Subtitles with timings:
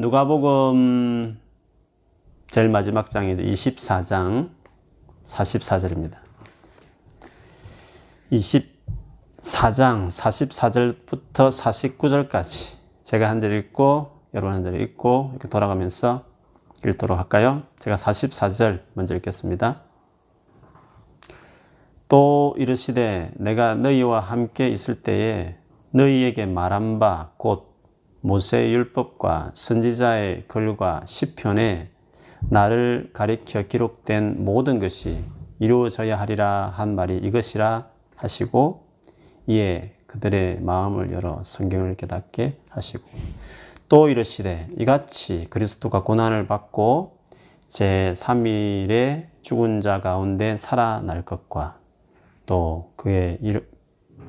[0.00, 1.38] 누가복음
[2.46, 4.48] 제일 마지막 장이 24장
[5.24, 6.16] 44절입니다.
[8.32, 16.24] 24장 44절부터 49절까지 제가 한 절 읽고 여러분 한 절 읽고 이렇게 돌아가면서
[16.82, 17.64] 읽도록 할까요?
[17.78, 19.82] 제가 44절 먼저 읽겠습니다.
[22.08, 25.58] 또 이르시되 내가 너희와 함께 있을 때에
[25.90, 27.69] 너희에게 말한 바 곧
[28.22, 31.90] 모세의 율법과 선지자의 글과 시편에
[32.48, 35.24] 나를 가리켜 기록된 모든 것이
[35.58, 38.86] 이루어져야 하리라 한 말이 이것이라 하시고
[39.46, 43.08] 이에 그들의 마음을 열어 성경을 깨닫게 하시고
[43.88, 47.18] 또 이르시되 이같이 그리스도가 고난을 받고
[47.66, 51.78] 제 3일에 죽은 자 가운데 살아날 것과
[52.46, 53.38] 또 그의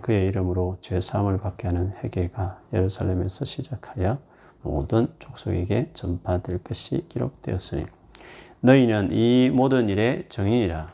[0.01, 4.19] 그의 이름으로 죄 사함을 받게 하는 회개가 예루살렘에서 시작하여
[4.61, 7.85] 모든 족속에게 전파될 것이 기록되었으니
[8.61, 10.91] 너희는 이 모든 일의 정인이라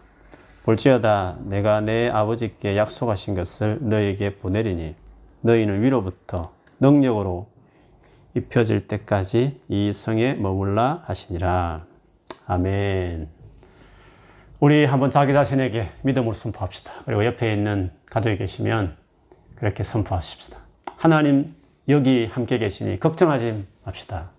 [0.64, 4.95] 볼지어다 내가 내 아버지께 약속하신 것을 너희에게 보내리니
[5.42, 7.47] 너희는 위로부터 능력으로
[8.36, 11.86] 입혀질 때까지 이 성에 머물라 하시니라.
[12.45, 13.36] 아멘.
[14.59, 16.91] 우리 한번 자기 자신에게 믿음을 선포합시다.
[17.05, 18.97] 그리고 옆에 있는 가족이 계시면
[19.55, 20.58] 그렇게 선포하십시다.
[20.97, 21.55] 하나님
[21.89, 24.31] 여기 함께 계시니 걱정하지 맙시다.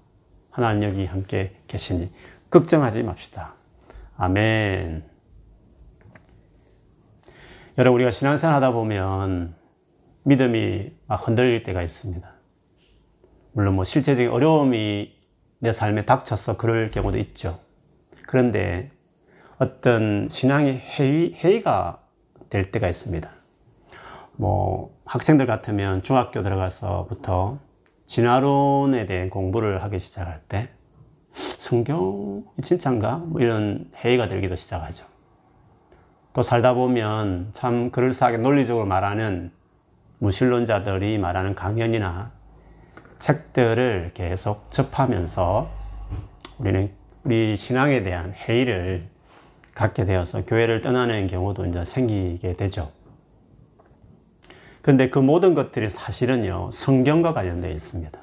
[0.51, 2.11] 하나님 여기 함께 계시니
[2.51, 3.55] 걱정하지 맙시다.
[4.17, 5.05] 아멘.
[7.79, 9.55] 여러분 우리가 신앙생활 하다 보면
[10.25, 12.29] 믿음이 흔들릴 때가 있습니다.
[13.53, 15.17] 물론 뭐 실제적인 어려움이
[15.61, 17.61] 내 삶에 닥쳐서 그럴 경우도 있죠.
[18.27, 18.91] 그런데
[19.59, 22.01] 어떤 신앙이 회의, 회의가
[22.49, 23.29] 될 때가 있습니다.
[24.37, 27.59] 뭐 학생들 같으면 중학교 들어가서부터
[28.07, 30.69] 진화론에 대한 공부를 하기 시작할 때
[31.33, 33.17] 성경이 진짜인가?
[33.17, 35.05] 뭐 이런 회의가 들기도 시작하죠.
[36.33, 39.51] 또 살다 보면 참 그럴싸하게 논리적으로 말하는
[40.19, 42.31] 무신론자들이 말하는 강연이나
[43.19, 45.69] 책들을 계속 접하면서
[46.59, 46.93] 우리는
[47.25, 49.09] 우리 신앙에 대한 회의를
[49.79, 52.91] 갖게 되어서 교회를 떠나는 경우도 이제 생기게 되죠.
[54.83, 58.19] 근데 그 모든 것들이 사실은요, 성경과 관련되어 있습니다.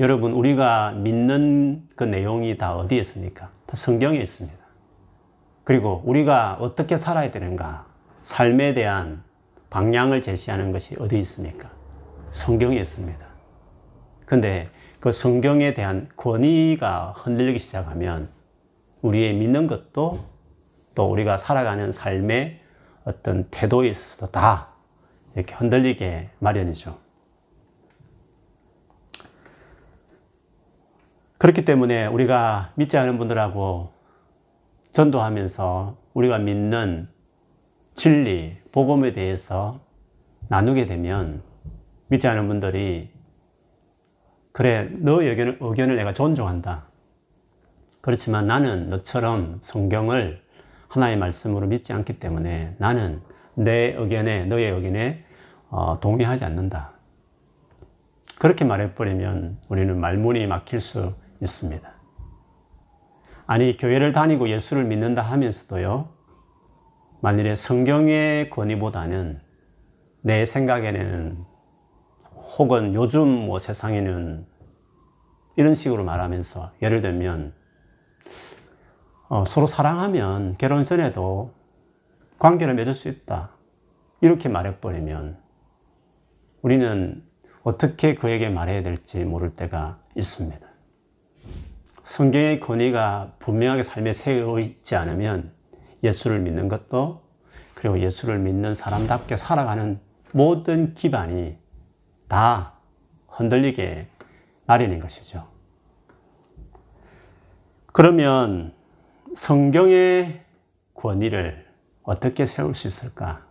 [0.00, 3.50] 여러분, 우리가 믿는 그 내용이 다 어디에 있습니까?
[3.66, 4.58] 다 성경에 있습니다.
[5.62, 7.86] 그리고 우리가 어떻게 살아야 되는가?
[8.20, 9.22] 삶에 대한
[9.70, 11.70] 방향을 제시하는 것이 어디 있습니까?
[12.30, 13.24] 성경에 있습니다.
[14.24, 18.34] 근데 그 성경에 대한 권위가 흔들리기 시작하면
[19.02, 20.24] 우리의 믿는 것도
[20.94, 22.60] 또 우리가 살아가는 삶의
[23.04, 24.68] 어떤 태도에 있어서도 다
[25.34, 26.98] 이렇게 흔들리게 마련이죠.
[31.38, 33.92] 그렇기 때문에 우리가 믿지 않은 분들하고
[34.92, 37.08] 전도하면서 우리가 믿는
[37.94, 39.80] 진리, 복음에 대해서
[40.48, 41.42] 나누게 되면
[42.08, 43.10] 믿지 않은 분들이
[44.52, 46.85] 그래, 너 의견을, 의견을 내가 존중한다.
[48.06, 50.40] 그렇지만 나는 너처럼 성경을
[50.86, 53.20] 하나의 말씀으로 믿지 않기 때문에 나는
[53.54, 55.24] 내 의견에, 너의 의견에
[55.70, 56.92] 어, 동의하지 않는다.
[58.38, 61.90] 그렇게 말해버리면 우리는 말문이 막힐 수 있습니다.
[63.48, 66.08] 아니, 교회를 다니고 예수를 믿는다 하면서도요,
[67.22, 69.40] 만일에 성경의 권위보다는
[70.22, 71.38] 내 생각에는
[72.56, 74.46] 혹은 요즘 뭐 세상에는
[75.56, 77.65] 이런 식으로 말하면서 예를 들면
[79.28, 81.52] 어, 서로 사랑하면 결혼 전에도
[82.38, 83.50] 관계를 맺을 수 있다.
[84.20, 85.38] 이렇게 말해버리면
[86.62, 87.22] 우리는
[87.62, 90.66] 어떻게 그에게 말해야 될지 모를 때가 있습니다.
[92.02, 95.52] 성경의 권위가 분명하게 삶에 새어 있지 않으면
[96.04, 97.22] 예수를 믿는 것도
[97.74, 99.98] 그리고 예수를 믿는 사람답게 살아가는
[100.32, 101.58] 모든 기반이
[102.28, 102.74] 다
[103.28, 104.06] 흔들리게
[104.66, 105.48] 마련인 것이죠.
[107.92, 108.75] 그러면
[109.36, 110.40] 성경의
[110.94, 111.66] 권위를
[112.02, 113.44] 어떻게 세울 수 있을까?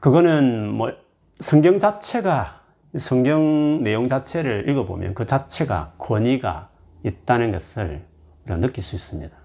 [0.00, 0.92] 그거는 뭐
[1.40, 2.62] 성경 자체가
[2.96, 6.70] 성경 내용 자체를 읽어보면 그 자체가 권위가
[7.04, 8.06] 있다는 것을
[8.44, 9.36] 우리가 느낄 수 있습니다.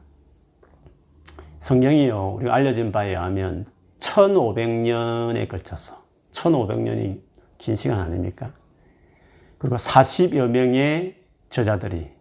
[1.60, 3.66] 성경이요, 우리가 알려진 바에 의하면
[4.00, 6.02] 1500년에 걸쳐서,
[6.32, 7.20] 1500년이
[7.58, 8.54] 긴 시간 아닙니까?
[9.58, 12.15] 그리고 40여 명의 저자들이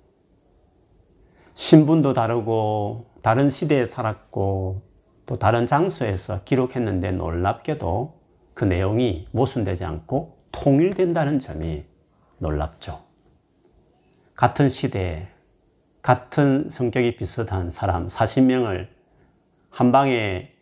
[1.54, 4.82] 신분도 다르고, 다른 시대에 살았고,
[5.26, 8.20] 또 다른 장소에서 기록했는데 놀랍게도
[8.52, 11.84] 그 내용이 모순되지 않고 통일된다는 점이
[12.38, 13.02] 놀랍죠.
[14.34, 15.28] 같은 시대에
[16.02, 18.88] 같은 성격이 비슷한 사람 40명을
[19.70, 20.52] 한 방에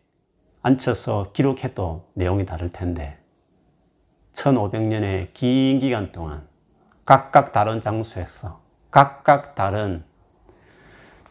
[0.63, 3.19] 앉혀서 기록해도 내용이 다를 텐데
[4.33, 6.47] 1500년의 긴 기간 동안
[7.05, 8.61] 각각 다른 장소에서
[8.91, 10.05] 각각 다른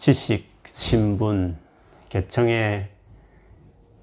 [0.01, 1.57] 지식, 신분,
[2.09, 2.89] 계층에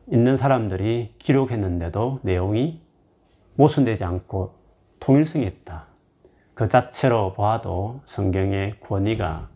[0.07, 2.81] 있는 사람들이 기록했는데도 내용이
[3.57, 4.55] 모순되지 않고
[5.01, 5.87] 통일성이 있다.
[6.55, 9.49] 그 자체로 보아도 성경의 권위가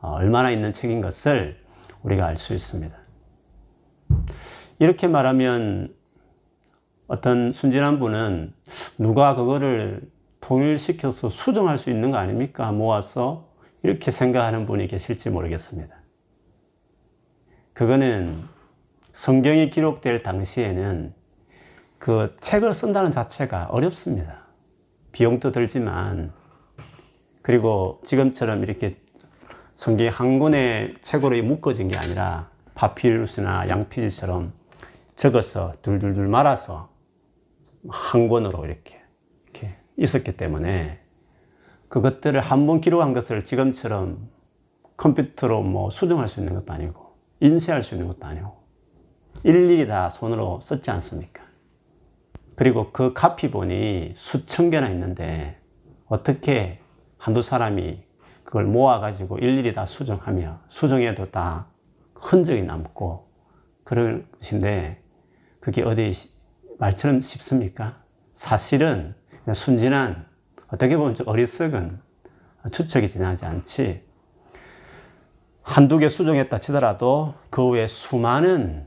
[0.00, 1.62] 얼마나 있는 책인 것을
[2.02, 2.96] 우리가 알 수 있습니다.
[4.78, 5.94] 이렇게 말하면
[7.06, 8.54] 어떤 순진한 분은
[8.96, 10.10] 누가 그거를
[10.40, 12.72] 통일시켜서 수정할 수 있는 거 아닙니까?
[12.72, 13.51] 모아서
[13.82, 15.96] 이렇게 생각하는 분이 계실지 모르겠습니다.
[17.72, 18.44] 그거는
[19.12, 21.14] 성경이 기록될 당시에는
[21.98, 24.46] 그 책을 쓴다는 자체가 어렵습니다.
[25.12, 26.32] 비용도 들지만,
[27.42, 28.96] 그리고 지금처럼 이렇게
[29.74, 34.52] 성경이 한 권의 책으로 묶어진 게 아니라 파피루스나 양피지처럼
[35.14, 36.90] 적어서 둘둘둘 말아서
[37.88, 39.02] 한 권으로 이렇게,
[39.44, 41.01] 이렇게 있었기 때문에
[41.92, 44.30] 그것들을 한 번 기록한 것을 지금처럼
[44.96, 48.56] 컴퓨터로 뭐 수정할 수 있는 것도 아니고 인쇄할 수 있는 것도 아니고
[49.44, 51.42] 일일이 다 손으로 썼지 않습니까?
[52.56, 55.60] 그리고 그 카피본이 수천 개나 있는데
[56.06, 56.80] 어떻게
[57.18, 58.02] 한두 사람이
[58.42, 61.66] 그걸 모아가지고 일일이 다 수정하며 수정해도 다
[62.14, 63.28] 흔적이 남고
[63.84, 65.02] 그런 것인데
[65.60, 66.12] 그게 어디
[66.78, 68.02] 말처럼 쉽습니까?
[68.32, 69.14] 사실은
[69.52, 70.31] 순진한
[70.72, 72.00] 어떻게 보면 좀 어리석은
[72.72, 74.04] 추측이 지나지 않지
[75.62, 78.86] 한두 개 수정했다 치더라도 그 외에 수많은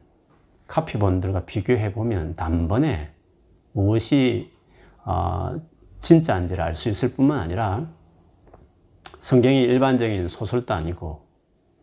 [0.67, 3.11] 카피본들과 비교해 보면 단번에
[3.71, 4.51] 무엇이
[5.03, 5.61] 어,
[5.99, 7.87] 진짜인지를 알 수 있을 뿐만 아니라
[9.19, 11.25] 성경이 일반적인 소설도 아니고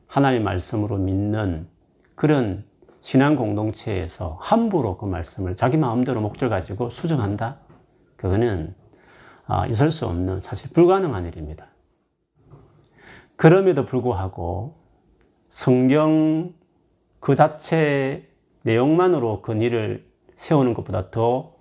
[0.09, 1.69] 하나님 말씀으로 믿는
[2.17, 2.65] 그런
[3.01, 7.59] 신앙 공동체에서 함부로 그 말씀을 자기 마음대로 목적 가지고 수정한다?
[8.17, 8.82] 그거는 아,
[9.69, 11.67] 있을 수 없는 사실 불가능한 일입니다.
[13.37, 14.77] 그럼에도 불구하고
[15.49, 16.55] 성경
[17.21, 18.29] 그 자체
[18.63, 21.55] 내용만으로 근위를 세우는 것보다 더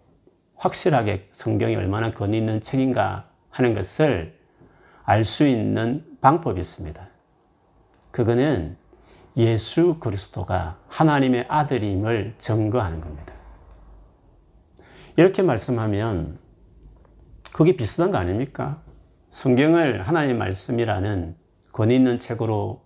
[0.55, 4.39] 확실하게 성경이 얼마나 근위 있는 책인가 하는 것을
[5.03, 7.07] 알 수 있는 방법이 있습니다.
[8.11, 8.77] 그거는
[9.37, 13.33] 예수 그리스도가 하나님의 아들임을 증거하는 겁니다.
[15.17, 16.39] 이렇게 말씀하면
[17.53, 18.81] 그게 비슷한 거 아닙니까?
[19.29, 21.35] 성경을 하나님 말씀이라는
[21.71, 22.83] 권위 있는 책으로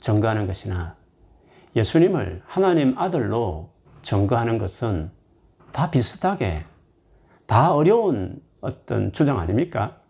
[0.00, 0.96] 증거하는 것이나
[1.76, 3.70] 예수님을 하나님 아들로
[4.02, 5.10] 증거하는 것은
[5.72, 6.64] 다 비슷하게
[7.46, 10.00] 다 어려운 어떤 주장 아닙니까?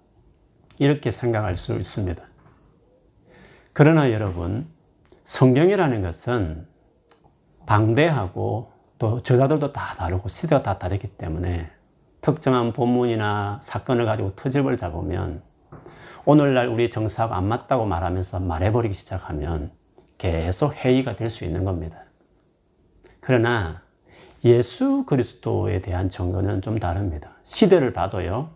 [0.78, 2.22] 이렇게 생각할 수 있습니다.
[3.72, 4.68] 그러나 여러분,
[5.24, 6.66] 성경이라는 것은
[7.66, 11.70] 방대하고 또 저자들도 다 다르고 시대가 다 다르기 때문에
[12.20, 15.42] 특정한 본문이나 사건을 가지고 터집을 잡으면
[16.24, 19.70] 오늘날 우리 정사가 안 맞다고 말하면서 말해버리기 시작하면
[20.18, 22.04] 계속 회의가 될 수 있는 겁니다.
[23.20, 23.82] 그러나
[24.44, 27.30] 예수 그리스도에 대한 증거는 좀 다릅니다.
[27.44, 28.50] 시대를 봐도요,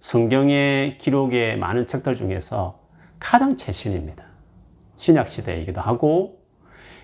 [0.00, 2.80] 성경의 기록의 많은 책들 중에서
[3.18, 4.24] 가장 최신입니다.
[4.96, 6.40] 신약 시대이기도 하고,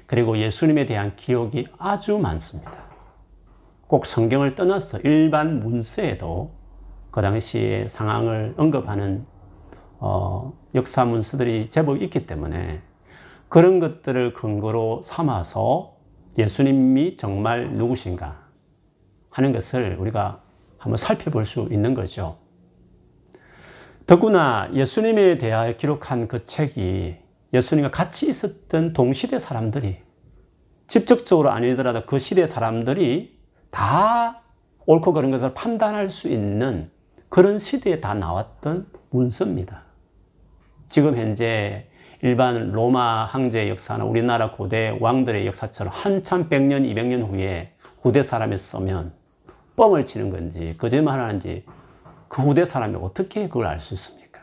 [0.06, 2.87] 그리고 예수님에 대한 기록이 아주 많습니다.
[3.88, 6.52] 꼭 성경을 떠나서 일반 문서에도
[7.10, 9.24] 그 당시의 상황을 언급하는
[9.98, 12.82] 어, 역사 문서들이 제법 있기 때문에
[13.48, 15.96] 그런 것들을 근거로 삼아서
[16.36, 18.48] 예수님이 정말 누구신가
[19.30, 20.42] 하는 것을 우리가
[20.76, 22.36] 한번 살펴볼 수 있는 거죠.
[24.06, 27.16] 더구나 예수님에 대하여 기록한 그 책이
[27.54, 29.96] 예수님과 같이 있었던 동시대 사람들이
[30.86, 33.37] 직접적으로 아니더라도 그 시대 사람들이
[33.70, 34.42] 다
[34.86, 36.90] 옳고 그른 것을 판단할 수 있는
[37.28, 39.82] 그런 시대에 다 나왔던 문서입니다.
[40.86, 41.88] 지금 현재
[42.22, 49.12] 일반 로마 황제의 역사나 우리나라 고대 왕들의 역사처럼 한참 100년, 200년 후에 후대 사람이 쓰면
[49.76, 51.64] 뻥을 치는 건지 거짓말 하는지
[52.28, 54.42] 그 후대 사람이 어떻게 그걸 알 수 있습니까?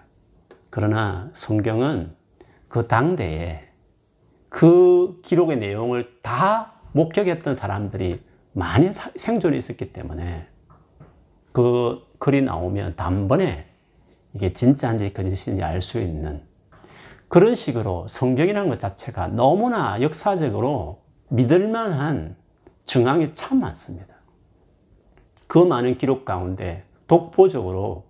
[0.70, 2.15] 그러나 성경은
[2.67, 3.67] 그 당대에
[4.50, 8.22] 그 기록의 내용을 다 목격했던 사람들이
[8.55, 10.47] 많이 생존해 있었기 때문에
[11.51, 13.65] 그 글이 나오면 단번에
[14.33, 16.41] 이게 진짜인지 거짓인지 알 수 있는
[17.27, 22.38] 그런 식으로 성경이라는 것 자체가 너무나 역사적으로 믿을 만한
[22.85, 24.15] 증황이 참 많습니다.
[25.47, 28.05] 그 많은 기록 가운데 독보적으로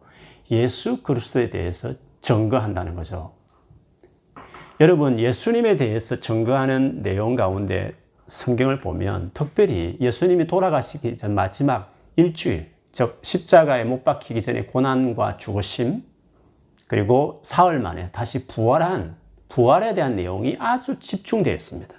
[0.52, 3.34] 예수 그리스도에 대해서 증거한다는 거죠.
[4.80, 7.96] 여러분 예수님에 대해서 증거하는 내용 가운데
[8.28, 16.04] 성경을 보면 특별히 예수님이 돌아가시기 전 마지막 일주일 즉 십자가에 못 박히기 전에 고난과 죽으심
[16.88, 19.16] 그리고 사흘 만에 다시 부활한
[19.50, 21.94] 부활에 대한 내용이 아주 집중되어 있습니다.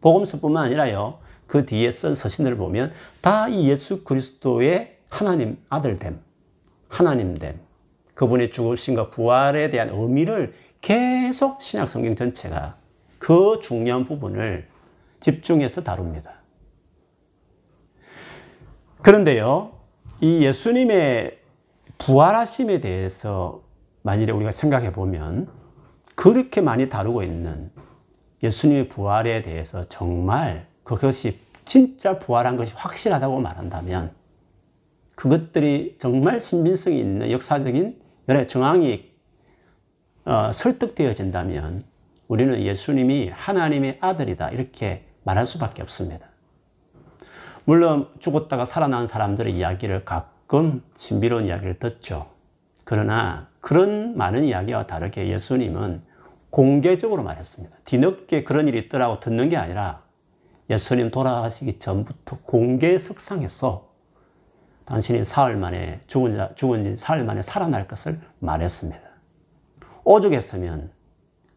[0.00, 1.18] 복음서뿐만 아니라요.
[1.46, 6.18] 그 뒤에 쓴 서신들을 보면 다 이 예수 그리스도의 하나님 아들됨,
[6.88, 7.60] 하나님됨,
[8.14, 12.76] 그분의 죽으심과 부활에 대한 의미를 계속 신약 성경 전체가
[13.18, 14.66] 그 중요한 부분을
[15.20, 16.32] 집중해서 다룹니다.
[19.02, 19.72] 그런데요,
[20.20, 21.38] 이 예수님의
[21.98, 23.62] 부활하심에 대해서
[24.02, 25.48] 만일에 우리가 생각해 보면
[26.14, 27.70] 그렇게 많이 다루고 있는
[28.42, 34.12] 예수님의 부활에 대해서 정말 그것이 진짜 부활한 것이 확실하다고 말한다면
[35.14, 39.10] 그것들이 정말 신빙성이 있는 역사적인 여러 정황이
[40.24, 41.84] 어, 설득되어진다면
[42.28, 46.28] 우리는 예수님이 하나님의 아들이다 이렇게 말할 수밖에 없습니다.
[47.64, 52.28] 물론 죽었다가 살아난 사람들의 이야기를 가끔 신비로운 이야기를 듣죠.
[52.84, 56.02] 그러나 그런 많은 이야기와 다르게 예수님은
[56.50, 57.76] 공개적으로 말했습니다.
[57.84, 60.02] 뒤늦게 그런 일이 있더라고 듣는 게 아니라
[60.70, 63.88] 예수님 돌아가시기 전부터 공개 석상에서
[64.84, 69.00] 당신이 사흘 만에 죽은 자, 죽은 사흘 만에 살아날 것을 말했습니다.
[70.04, 70.92] 오죽했으면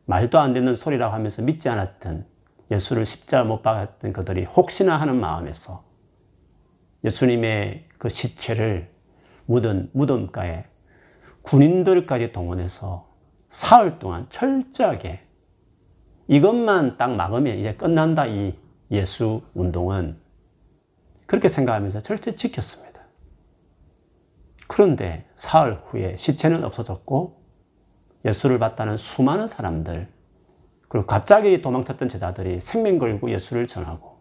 [0.06, 2.26] 말도 안 되는 소리라고 하면서 믿지 않았던
[2.72, 5.84] 예수를 십자가 못 박았던 그들이 혹시나 하는 마음에서
[7.04, 8.92] 예수님의 그 시체를
[9.46, 10.66] 묻은 무덤가에
[11.42, 13.10] 군인들까지 동원해서
[13.48, 15.22] 사흘 동안 철저하게
[16.28, 18.54] 이것만 딱 막으면 이제 끝난다 이
[18.92, 20.20] 예수 운동은
[21.26, 23.02] 그렇게 생각하면서 철저히 지켰습니다.
[24.68, 27.42] 그런데 사흘 후에 시체는 없어졌고
[28.26, 30.08] 예수를 봤다는 수많은 사람들
[30.90, 34.20] 그리고 갑자기 도망쳤던 제자들이 생명 걸고 예수를 전하고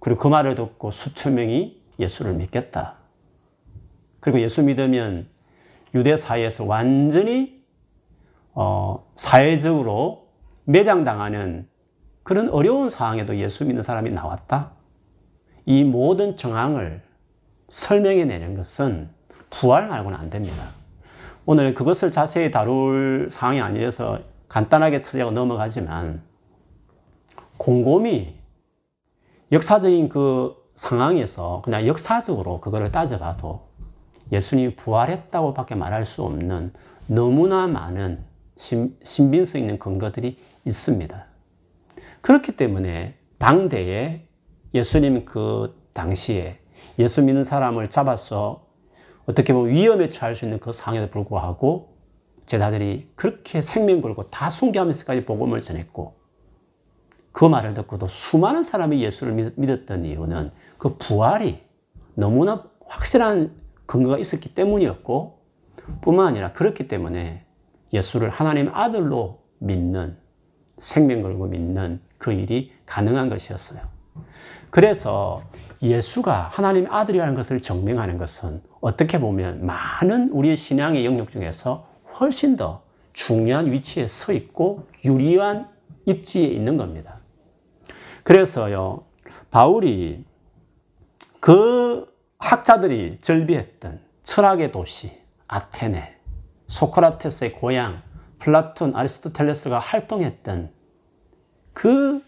[0.00, 2.96] 그리고 그 말을 듣고 수천 명이 예수를 믿겠다.
[4.20, 5.28] 그리고 예수 믿으면
[5.94, 7.64] 유대 사회에서 완전히
[8.52, 10.28] 어, 사회적으로
[10.64, 11.68] 매장당하는
[12.22, 14.72] 그런 어려운 상황에도 예수 믿는 사람이 나왔다.
[15.66, 17.02] 이 모든 정황을
[17.68, 19.10] 설명해 내는 것은
[19.48, 20.70] 부활 말고는 안 됩니다.
[21.46, 24.20] 오늘 그것을 자세히 다룰 상황이 아니어서
[24.54, 26.22] 간단하게 처리하고 넘어가지만
[27.56, 28.36] 곰곰이
[29.50, 33.62] 역사적인 그 상황에서 그냥 역사적으로 그거를 따져봐도
[34.30, 36.72] 예수님이 부활했다고 밖에 말할 수 없는
[37.08, 38.22] 너무나 많은
[38.54, 41.26] 신, 신빙성 있는 근거들이 있습니다.
[42.20, 44.24] 그렇기 때문에 당대에
[44.72, 46.60] 예수님 그 당시에
[47.00, 48.66] 예수 믿는 사람을 잡아서
[49.26, 51.93] 어떻게 보면 위험에 처할 수 있는 그 상황에도 불구하고
[52.46, 56.14] 제자들이 그렇게 생명 걸고 다 숭배하면서까지 복음을 전했고
[57.32, 61.62] 그 말을 듣고도 수많은 사람이 예수를 믿었던 이유는 그 부활이
[62.14, 63.52] 너무나 확실한
[63.86, 65.38] 근거가 있었기 때문이었고
[66.00, 67.44] 뿐만 아니라 그렇기 때문에
[67.92, 70.16] 예수를 하나님 아들로 믿는
[70.78, 73.80] 생명 걸고 믿는 그 일이 가능한 것이었어요.
[74.70, 75.42] 그래서
[75.82, 81.86] 예수가 하나님 아들이라는 것을 증명하는 것은 어떻게 보면 많은 우리의 신앙의 영역 중에서
[82.20, 85.68] 훨씬 더 중요한 위치에 서 있고 유리한
[86.06, 87.18] 입지에 있는 겁니다.
[88.22, 89.04] 그래서요,
[89.50, 90.24] 바울이
[91.40, 95.12] 그 학자들이 절비했던 철학의 도시
[95.46, 96.16] 아테네,
[96.66, 98.02] 소크라테스의 고향,
[98.38, 100.70] 플라톤, 아리스토텔레스가 활동했던
[101.72, 102.22] 그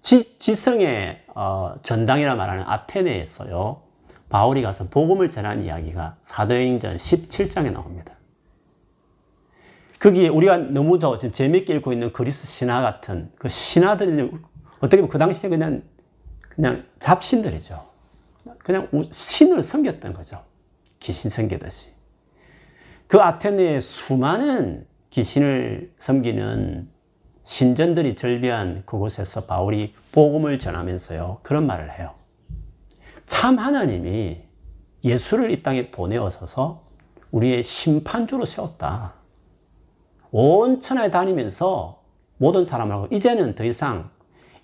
[0.00, 3.82] 지, 지성의 어, 전당이라 말하는 아테네에서요.
[4.28, 8.14] 바울이 가서 복음을 전한 이야기가 사도행전 17장에 나옵니다.
[10.02, 14.32] 거기에 우리가 너무 저 지금 재밌게 읽고 있는 그리스 신화 같은 그 신화들이
[14.78, 15.84] 어떻게 보면 그 당시에 그냥
[16.48, 17.86] 그냥 잡신들이죠.
[18.58, 20.42] 그냥 신을 섬겼던 거죠.
[20.98, 21.90] 귀신 섬기듯이.
[23.06, 26.88] 그 아테네에 수많은 귀신을 섬기는
[27.44, 31.38] 신전들이 절비한 그곳에서 바울이 복음을 전하면서요.
[31.44, 32.14] 그런 말을 해요.
[33.24, 34.40] 참 하나님이
[35.04, 36.82] 예수를 이 땅에 보내어서
[37.30, 39.21] 우리의 심판주로 세웠다.
[40.32, 42.02] 온 천하에 다니면서
[42.38, 44.10] 모든 사람하고 이제는 더 이상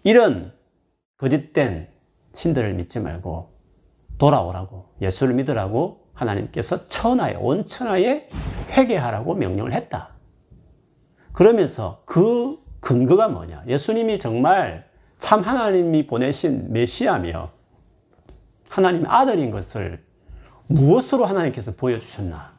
[0.03, 0.53] 이런
[1.19, 1.89] 거짓된
[2.33, 3.53] 신들을 믿지 말고
[4.19, 8.29] 돌아오라고 예수를 믿으라고 하나님께서 천하에 온 천하에
[8.71, 10.11] 회개하라고 명령을 했다.
[11.33, 13.65] 그러면서 그 근거가 뭐냐?
[13.67, 17.51] 예수님이 정말 참 하나님이 보내신 메시아며
[18.71, 20.05] 하나님의 아들인 것을
[20.67, 22.53] 무엇으로 하나님께서 보여주셨나?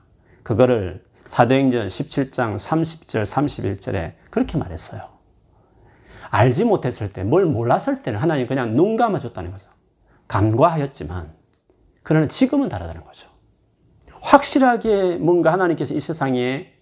[0.44, 5.04] 그거를 사도행전 17장 30절 31절에 그렇게 말했어요.
[6.32, 9.70] 알지 못했을 때, 뭘 몰랐을 때는 하나님 그냥 눈 감아줬다는 거죠.
[10.28, 11.32] 감과하였지만,
[12.02, 13.30] 그러나 지금은 다르다는 거죠.
[14.22, 16.74] 확실하게 뭔가 하나님께서 이 세상에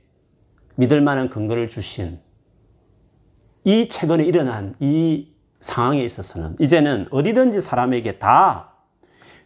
[0.76, 2.22] 믿을 만한 근거를 주신
[3.66, 8.76] 이 최근에 일어난 이 상황에 있어서는 이제는 어디든지 사람에게 다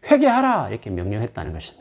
[0.05, 1.80] 회개하라 이렇게 명령했다는 것입니다.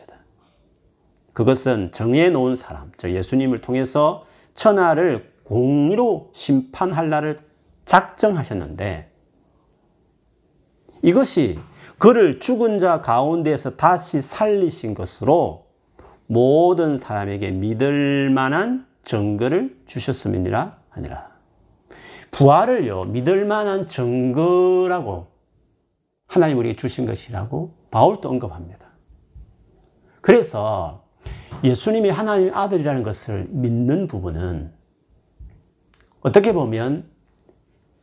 [1.32, 7.38] 그것은 정해 놓은 사람, 저 예수님을 통해서 천하를 공의로 심판할 날을
[7.84, 9.10] 작정하셨는데
[11.02, 11.58] 이것이
[11.98, 15.66] 그를 죽은 자 가운데서 다시 살리신 것으로
[16.26, 21.30] 모든 사람에게 믿을 만한 증거를 주셨음이니라 아니라
[22.30, 25.26] 부활을요 믿을 만한 증거라고
[26.26, 28.86] 하나님 우리에게 주신 것이라고 바울도 언급합니다.
[30.20, 31.02] 그래서
[31.64, 34.72] 예수님이 하나님의 아들이라는 것을 믿는 부분은
[36.20, 37.04] 어떻게 보면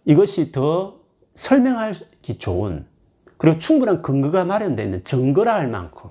[0.05, 0.99] 이것이 더
[1.33, 2.85] 설명하기 좋은
[3.37, 6.09] 그리고 충분한 근거가 마련되어 있는 증거라 할 만큼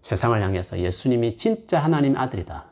[0.00, 2.66] 세상을 향해서 예수님이 진짜 하나님 아들이다.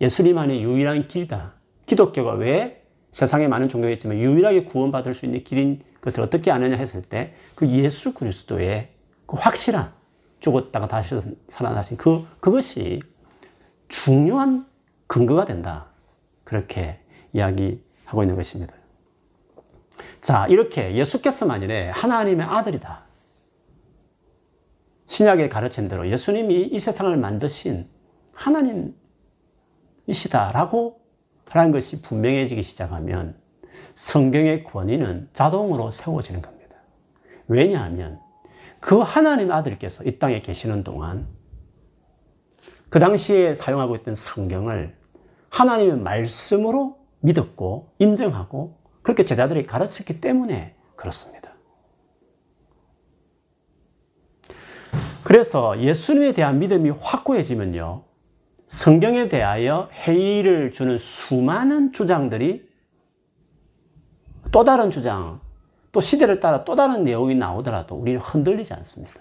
[0.00, 1.54] 예수님만의 유일한 길이다.
[1.86, 7.02] 기독교가 왜 세상에 많은 종교가 있지만 유일하게 구원받을 수 있는 길인 것을 어떻게 아느냐 했을
[7.02, 8.88] 때 그 예수 그리스도의
[9.26, 9.92] 그 확실한
[10.40, 11.18] 죽었다가 다시
[11.48, 13.00] 살아나신 그, 그것이
[13.88, 14.66] 중요한
[15.06, 15.86] 근거가 된다.
[16.44, 17.00] 그렇게
[17.32, 18.74] 이야기하고 있는 것입니다.
[20.20, 23.04] 자, 이렇게 예수께서 만일에 하나님의 아들이다.
[25.06, 27.88] 신약에 가르친 대로 예수님이 이 세상을 만드신
[30.06, 31.00] 하나님이시다라고
[31.48, 33.34] 하는 것이 분명해지기 시작하면
[33.94, 36.76] 성경의 권위는 자동으로 세워지는 겁니다.
[37.48, 38.20] 왜냐하면
[38.80, 41.28] 그 하나님 아들께서 이 땅에 계시는 동안
[42.88, 44.96] 그 당시에 사용하고 있던 성경을
[45.50, 51.50] 하나님의 말씀으로 믿었고 인정하고 그렇게 제자들이 가르쳤기 때문에 그렇습니다.
[55.22, 58.04] 그래서 예수님에 대한 믿음이 확고해지면요.
[58.66, 62.68] 성경에 대하여 회의를 주는 수많은 주장들이
[64.50, 65.40] 또 다른 주장,
[65.92, 69.20] 또 시대를 따라 또 다른 내용이 나오더라도 우리는 흔들리지 않습니다.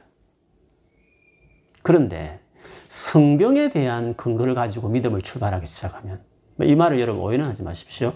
[1.82, 2.40] 그런데
[2.88, 6.20] 성경에 대한 근거를 가지고 믿음을 출발하기 시작하면
[6.62, 8.14] 이 말을 여러분 오해는 하지 마십시오.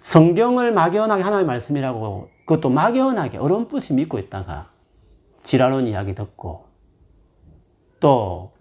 [0.00, 4.70] 성경을 막연하게 하나님의 말씀이라고 그것도 막연하게 어렴풋이 믿고 있다가
[5.42, 6.66] 지랄론 이야기 듣고
[8.00, 8.52] 또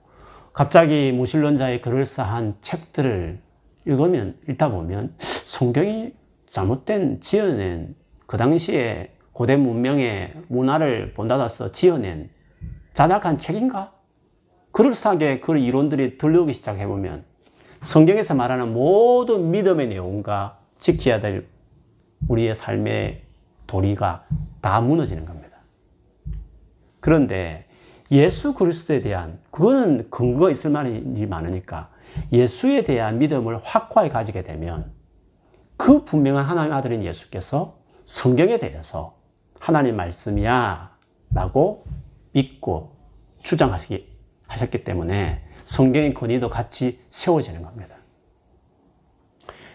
[0.52, 3.40] 갑자기 무신론자의 그럴싸한 책들을
[3.86, 6.14] 읽으면 읽다 보면 성경이
[6.50, 7.96] 잘못된 지어낸
[8.28, 12.30] 그 당시에 고대 문명의 문화를 본받아서 지어낸
[12.94, 13.94] 자작한 책인가?
[14.72, 17.24] 그럴싸하게 그 이론들이 들려오기 시작해보면
[17.82, 21.48] 성경에서 말하는 모든 믿음의 내용과 지켜야 될
[22.28, 23.24] 우리의 삶의
[23.66, 24.26] 도리가
[24.62, 25.58] 다 무너지는 겁니다.
[27.00, 27.66] 그런데
[28.12, 31.90] 예수 그리스도에 대한 그거는 근거가 있을 만한 일이 많으니까
[32.32, 34.92] 예수에 대한 믿음을 확고하게 가지게 되면
[35.78, 37.78] 그 분명한 하나님 아들인 예수께서
[38.08, 39.18] 성경에 대해서
[39.60, 40.96] 하나님 말씀이야
[41.34, 41.84] 라고
[42.32, 42.96] 믿고
[43.44, 47.98] 주장하셨기 때문에 성경의 권위도 같이 세워지는 겁니다.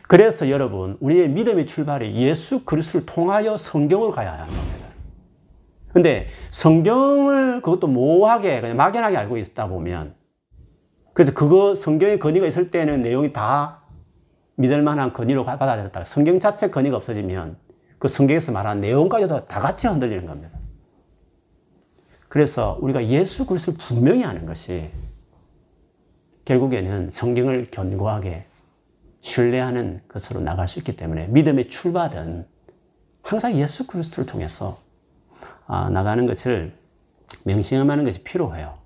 [0.09, 4.88] 그래서 여러분, 우리의 믿음의 출발이 예수 그리스도를 통하여 성경으로 가야 하는 겁니다.
[5.92, 10.14] 근데 성경을 그것도 모호하게 그냥 막연하게 알고 있다 보면
[11.12, 13.83] 그래서 그거 성경의 건의가 있을 때는 내용이 다
[14.55, 16.07] 믿을 만한 건의로 받아들였다.
[16.07, 17.61] 성경 자체 건의가 없어지면
[18.02, 20.58] 그 성경에서 말한 내용까지도 다 같이 흔들리는 겁니다.
[22.28, 24.90] 그래서 우리가 예수 그리스도를 분명히 아는 것이
[26.44, 28.46] 결국에는 성경을 견고하게
[29.20, 32.44] 신뢰하는 것으로 나갈 수 있기 때문에 믿음의 출발은
[33.22, 34.80] 항상 예수 그리스도를 통해서
[35.68, 36.72] 아, 나가는 것을
[37.44, 38.78] 명심하는 것이 필요해요.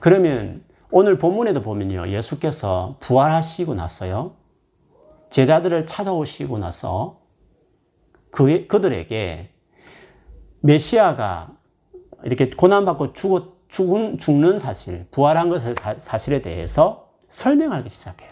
[0.00, 2.08] 그러면 오늘 본문에도 보면요.
[2.08, 4.32] 예수께서 부활하시고 나서요.
[5.30, 7.24] 제자들을 찾아오시고 나서
[8.36, 9.48] 그, 그들에게
[10.60, 11.56] 메시아가
[12.22, 18.30] 이렇게 고난받고 죽어, 죽은, 죽는 사실, 부활한 것을 사실에 대해서 설명하기 시작해요.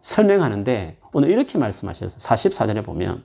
[0.00, 3.22] 설명하는데 오늘 이렇게 말씀하셔서 44절에 보면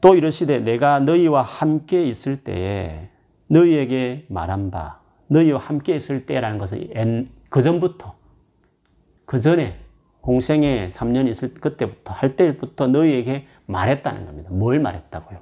[0.00, 3.10] 또 이르시되 내가 너희와 함께 있을 때에
[3.48, 8.14] 너희에게 말한 바 너희와 함께 있을 때라는 것은 그 전부터
[9.26, 9.80] 그 전에
[10.22, 14.50] 공생에 3년 있을 그때부터 할 때부터 너희에게 말했다는 겁니다.
[14.52, 15.38] 뭘 말했다고요?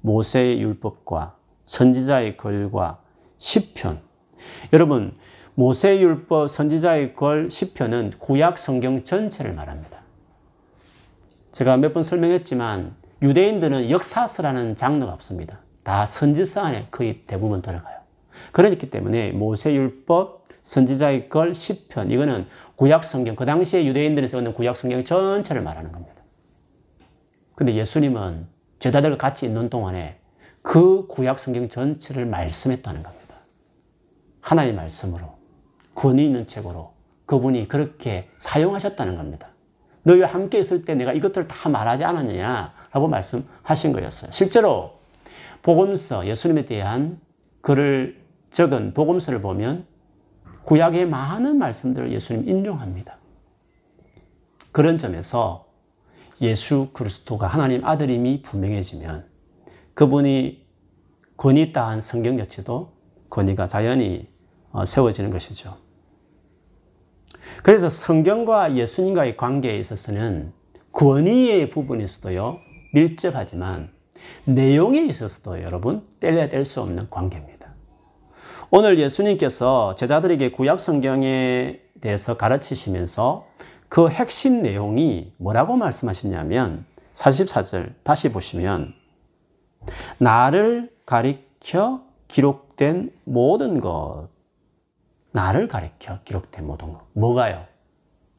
[0.00, 3.00] 모세의 율법과 선지자의 글과
[3.38, 4.00] 시편.
[4.72, 5.16] 여러분
[5.54, 9.98] 모세의 율법, 선지자의 글, 시편은 구약 성경 전체를 말합니다.
[11.52, 15.58] 제가 몇 번 설명했지만 유대인들은 역사서라는 장르가 없습니다.
[15.82, 17.98] 다 선지서 안에 거의 대부분 들어가요.
[18.52, 22.46] 그렇기 때문에 모세율법, 선지자의 걸, 시편 이거는
[22.76, 26.11] 구약 성경 그 당시에 유대인들이 쓰는 구약 성경 전체를 말하는 겁니다.
[27.62, 28.48] 근데 예수님은
[28.80, 30.18] 제자들과 같이 있는 동안에
[30.62, 33.36] 그 구약 성경 전체를 말씀했다는 겁니다.
[34.40, 35.38] 하나님 말씀으로
[35.94, 36.92] 권위 있는 책으로
[37.24, 39.46] 그분이 그렇게 사용하셨다는 겁니다.
[40.02, 44.32] 너희와 함께 있을 때 내가 이것들을 다 말하지 않았느냐라고 말씀하신 거였어요.
[44.32, 44.94] 실제로
[45.62, 47.20] 복음서 예수님에 대한
[47.60, 48.20] 글을
[48.50, 49.86] 적은 복음서를 보면
[50.64, 53.18] 구약의 많은 말씀들을 예수님 인용합니다.
[54.72, 55.61] 그런 점에서
[56.42, 59.24] 예수 그리스도가 하나님 아들임이 분명해지면
[59.94, 60.66] 그분이
[61.36, 62.92] 권위 있다 한 성경 자체도
[63.30, 64.28] 권위가 자연히
[64.72, 65.76] 어, 세워지는 것이죠.
[67.62, 70.52] 그래서 성경과 예수님과의 관계에 있어서는
[70.92, 72.58] 권위의 부분에서도요,
[72.92, 73.90] 밀접하지만
[74.44, 77.72] 내용에 있어서도 여러분 뗄래야 뗄 수 없는 관계입니다.
[78.70, 83.46] 오늘 예수님께서 제자들에게 구약 성경에 대해서 가르치시면서
[83.92, 88.94] 그 핵심 내용이 뭐라고 말씀하셨냐면 44절 다시 보시면
[90.16, 94.30] 나를 가리켜 기록된 모든 것
[95.32, 97.66] 나를 가리켜 기록된 모든 것 뭐가요?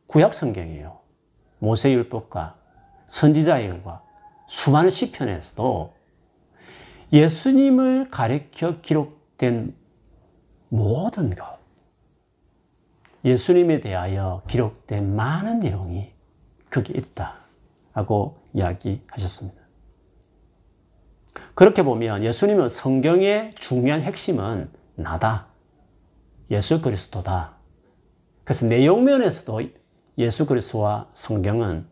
[0.07, 0.97] 구약 성경이에요.
[1.59, 2.55] 모세율법과
[3.05, 4.01] 선지자의 글과
[4.47, 5.93] 수많은 시편에서도
[7.11, 9.75] 예수님을 가리켜 기록된
[10.69, 11.52] 모든 것
[13.25, 16.11] 예수님에 대하여 기록된 많은 내용이
[16.69, 17.35] 거기 있다
[17.93, 19.61] 라고 이야기하셨습니다.
[21.55, 25.47] 그렇게 보면 예수님은 성경의 중요한 핵심은 나다.
[26.51, 27.53] 예수 그리스도다.
[28.43, 29.61] 그래서 내용면에서도
[30.17, 31.87] 예수 그리스도와 성경은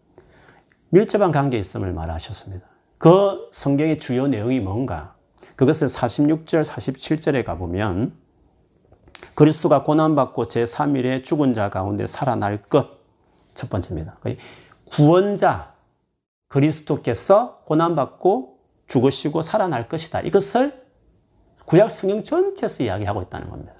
[0.90, 2.66] 밀접한 관계에 있음을 말하셨습니다.
[2.98, 5.16] 그 성경의 주요 내용이 뭔가?
[5.56, 8.14] 그것을 46절, 47절에 가보면
[9.34, 13.00] 그리스도가 고난받고 제3일에 죽은 자 가운데 살아날 것.
[13.54, 14.18] 첫 번째입니다.
[14.86, 15.74] 구원자,
[16.48, 18.58] 그리스도께서 고난받고
[18.88, 20.22] 죽으시고 살아날 것이다.
[20.22, 20.82] 이것을
[21.66, 23.74] 구약 성경 전체에서 이야기하고 있다는 겁니다.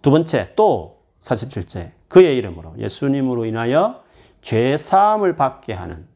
[0.00, 1.92] 두 번째, 또 47제.
[2.08, 4.02] 그의 이름으로, 예수님으로 인하여
[4.40, 6.06] 죄 사함을 받게 하는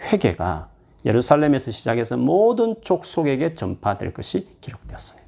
[0.00, 0.70] 회개가
[1.04, 5.21] 예루살렘에서 시작해서 모든 족속에게 전파될 것이 기록되었습니다.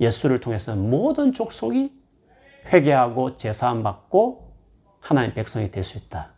[0.00, 1.92] 예수를 통해서 모든 족속이
[2.72, 4.52] 회개하고 제사함 받고
[5.00, 6.32] 하나님 백성이 될 수 있다.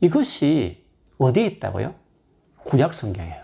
[0.00, 0.84] 이것이
[1.18, 1.94] 어디에 있다고요?
[2.64, 3.42] 구약 성경이에요.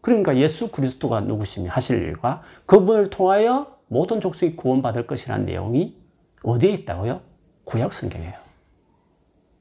[0.00, 5.96] 그러니까 예수 그리스도가 누구시며 하실 일과 그분을 통하여 모든 족속이 구원받을 것이라는 내용이
[6.42, 7.20] 어디에 있다고요?
[7.64, 8.34] 구약 성경이에요.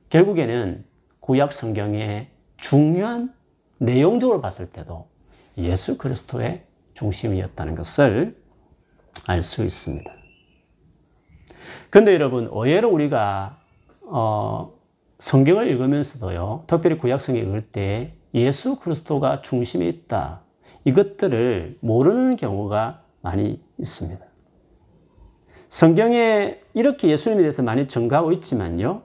[0.09, 0.83] 결국에는
[1.19, 3.33] 구약 성경의 중요한
[3.77, 5.07] 내용적으로 봤을 때도
[5.57, 8.35] 예수 그리스도의 중심이었다는 것을
[9.27, 10.11] 알 수 있습니다.
[11.89, 13.59] 근데 여러분, 의외로 우리가,
[14.03, 14.73] 어,
[15.19, 20.41] 성경을 읽으면서도요, 특별히 구약성경 읽을 때 예수 그리스도가 중심에 있다.
[20.85, 24.25] 이것들을 모르는 경우가 많이 있습니다.
[25.67, 29.03] 성경에 이렇게 예수님에 대해서 많이 증가하고 있지만요,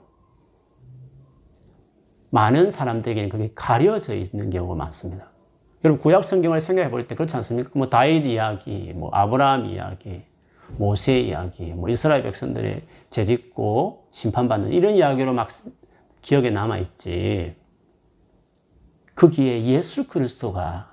[2.29, 5.31] 많은 사람들에게는 그게 가려져 있는 경우가 많습니다.
[5.83, 7.69] 여러분 구약 성경을 생각해 볼 때 그렇지 않습니까?
[7.73, 10.23] 뭐 다윗 이야기, 뭐 아브라함 이야기,
[10.77, 15.49] 모세 이야기, 뭐 이스라엘 백성들의 죄짓고 심판받는 이런 이야기로 막
[16.21, 17.55] 기억에 남아 있지.
[19.15, 20.91] 거기에 예수 그리스도가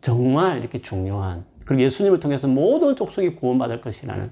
[0.00, 4.30] 정말 이렇게 중요한 그리고 예수님을 통해서 모든 족속이 구원받을 것이라는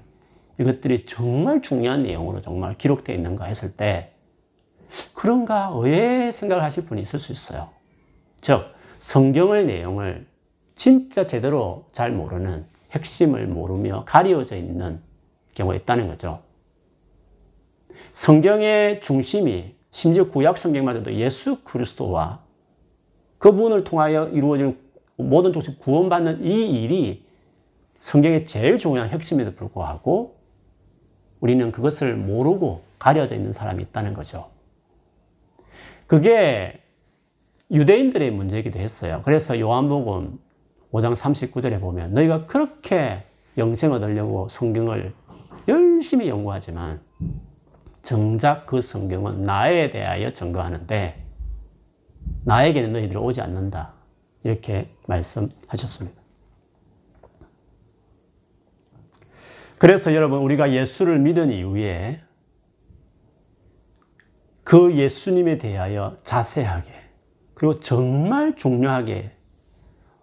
[0.59, 4.13] 이것들이 정말 중요한 내용으로 정말 기록되어 있는가 했을 때
[5.15, 7.69] 그런가 왜 생각을 하실 분이 있을 수 있어요.
[8.39, 8.65] 즉
[9.03, 10.25] 성경의 내용을
[10.75, 15.01] 진짜 제대로 잘 모르는 핵심을 모르며 가려져 있는
[15.55, 16.41] 경우가 있다는 거죠.
[18.13, 22.39] 성경의 중심이 심지어 구약 성경마저도 예수 그리스도와
[23.39, 24.79] 그분을 통하여 이루어지는
[25.17, 27.25] 모든 족속 구원받는 이 일이
[27.99, 30.37] 성경의 제일 중요한 핵심에도 불구하고
[31.41, 34.49] 우리는 그것을 모르고 가려져 있는 사람이 있다는 거죠.
[36.07, 36.82] 그게
[37.73, 39.21] 유대인들의 문제이기도 했어요.
[39.25, 40.39] 그래서 요한복음
[40.91, 43.25] 5장 39절에 보면 너희가 그렇게
[43.57, 45.13] 영생을 얻으려고 성경을
[45.67, 47.01] 열심히 연구하지만
[48.03, 51.25] 정작 그 성경은 나에 대하여 증거하는데
[52.45, 53.93] 나에게는 너희들이 오지 않는다.
[54.43, 56.21] 이렇게 말씀하셨습니다.
[59.77, 62.21] 그래서 여러분 우리가 예수를 믿은 이후에
[64.63, 66.92] 그 예수님에 대하여 자세하게
[67.63, 69.31] 그리고 정말 중요하게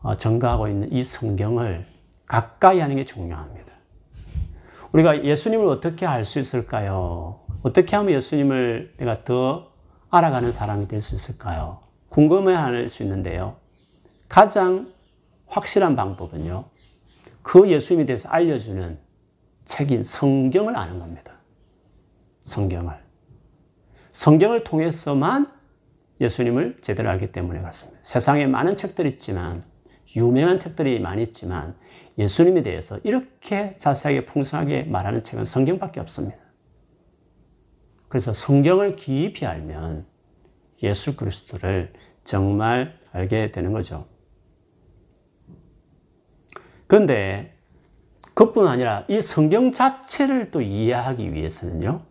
[0.03, 1.87] 어, 전가하고 있는 이 성경을
[2.27, 3.73] 가까이 하는 게 중요합니다.
[4.93, 7.41] 우리가 예수님을 어떻게 알 수 있을까요?
[7.63, 9.73] 어떻게 하면 예수님을 내가 더
[10.11, 11.81] 알아가는 사람이 될 수 있을까요?
[12.11, 13.57] 궁금해 할 수 있는데요.
[14.29, 14.93] 가장
[15.47, 16.67] 확실한 방법은요.
[17.41, 18.99] 그 예수님에 대해서 알려주는
[19.65, 21.33] 책인 성경을 아는 겁니다.
[22.43, 22.95] 성경을.
[24.11, 25.59] 성경을 통해서만
[26.21, 27.99] 예수님을 제대로 알기 때문에 그렇습니다.
[28.03, 29.63] 세상에 많은 책들이 있지만,
[30.17, 31.77] 유명한 책들이 많이 있지만,
[32.19, 36.37] 예수님에 대해서 이렇게 자세하게 풍성하게 말하는 책은 성경밖에 없습니다.
[38.09, 40.05] 그래서 성경을 깊이 알면
[40.83, 41.93] 예수 그리스도를
[42.25, 44.07] 정말 알게 되는 거죠.
[46.87, 47.57] 그런데
[48.35, 52.03] 그뿐 아니라 이 성경 자체를 또 이해하기 위해서는요.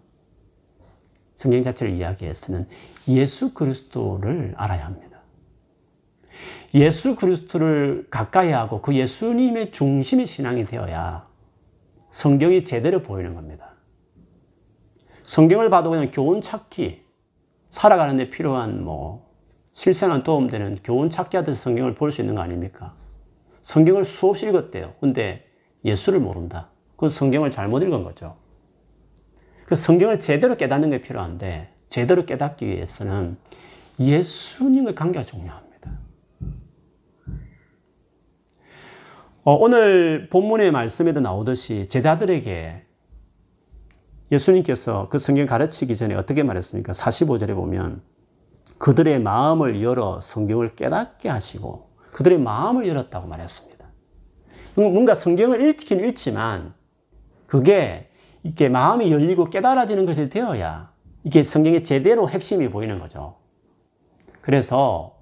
[1.36, 2.67] 성경 자체를 이해하기 위해서는
[3.10, 5.19] 예수 그리스도를 알아야 합니다.
[6.74, 11.28] 예수 그리스도를 가까이 하고 그 예수님의 중심의 신앙이 되어야
[12.10, 13.74] 성경이 제대로 보이는 겁니다.
[15.24, 17.04] 성경을 봐도 그냥 교훈 찾기,
[17.69, 19.30] 살아가는 데 필요한 뭐
[19.74, 22.93] 실생활 도움되는 교훈 찾기 하듯이 성경을 볼 수 있는 거 아닙니까?
[23.62, 24.95] 성경을 수없이 읽었대요.
[25.00, 25.45] 근데
[25.86, 26.69] 예수를 모른다.
[26.95, 28.38] 그 성경을 잘못 읽은 거죠.
[29.65, 33.38] 그 성경을 제대로 깨닫는 게 필요한데 제대로 깨닫기 위해서는
[33.99, 35.69] 예수님의 관계가 중요합니다.
[39.43, 42.86] 어, 오늘 본문의 말씀에도 나오듯이 제자들에게
[44.32, 46.93] 예수님께서 그 성경 가르치기 전에 어떻게 말했습니까?
[46.93, 48.02] 45절에 보면
[48.78, 53.86] 그들의 마음을 열어 성경을 깨닫게 하시고 그들의 마음을 열었다고 말했습니다.
[54.75, 56.73] 뭔가 성경을 읽긴 읽지만
[57.47, 58.10] 그게
[58.43, 60.91] 이게 마음이 열리고 깨달아지는 것이 되어야
[61.30, 63.36] 이게 성경의 제대로 핵심이 보이는 거죠.
[64.42, 65.15] 그래서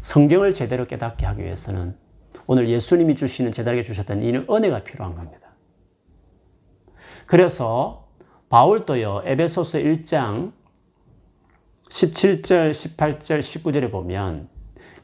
[0.00, 1.96] 성경을 제대로 깨닫게 하기 위해서는
[2.46, 5.48] 오늘 예수님이 주시는 제자에게 주셨던 이 은혜가 필요한 겁니다.
[7.24, 8.08] 그래서
[8.50, 10.52] 바울도요, 에베소서 1장
[11.88, 14.50] 17절, 18절, 19절에 보면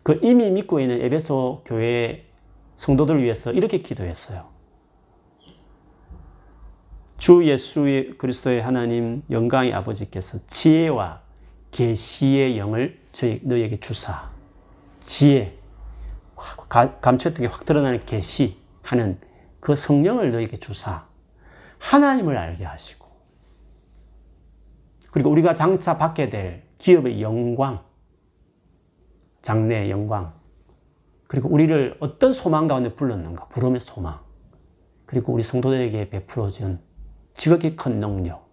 [0.03, 2.27] 그 이미 믿고 있는 에베소 교회
[2.77, 4.52] 성도들을 위해서 이렇게 기도했어요.
[7.23, 7.85] 주 예수
[8.19, 11.21] 그리스도의 하나님 영광의 아버지께서 지혜와
[11.71, 14.29] 계시의 영을 저희 너에게 주사.
[14.99, 15.57] 지혜.
[17.01, 19.21] 감추었던 게 확 드러나는 계시하는
[19.61, 21.07] 그 성령을 너에게 주사.
[21.79, 23.07] 하나님을 알게 하시고.
[25.13, 27.85] 그리고 우리가 장차 받게 될 기업의 영광,
[29.43, 30.35] 장래의 영광,
[31.29, 34.19] 그리고 우리를 어떤 소망 가운데 불렀는가, 부름의 소망,
[35.07, 36.91] 그리고 우리 성도들에게 베풀어준
[37.35, 38.49] 지극히 큰 능력,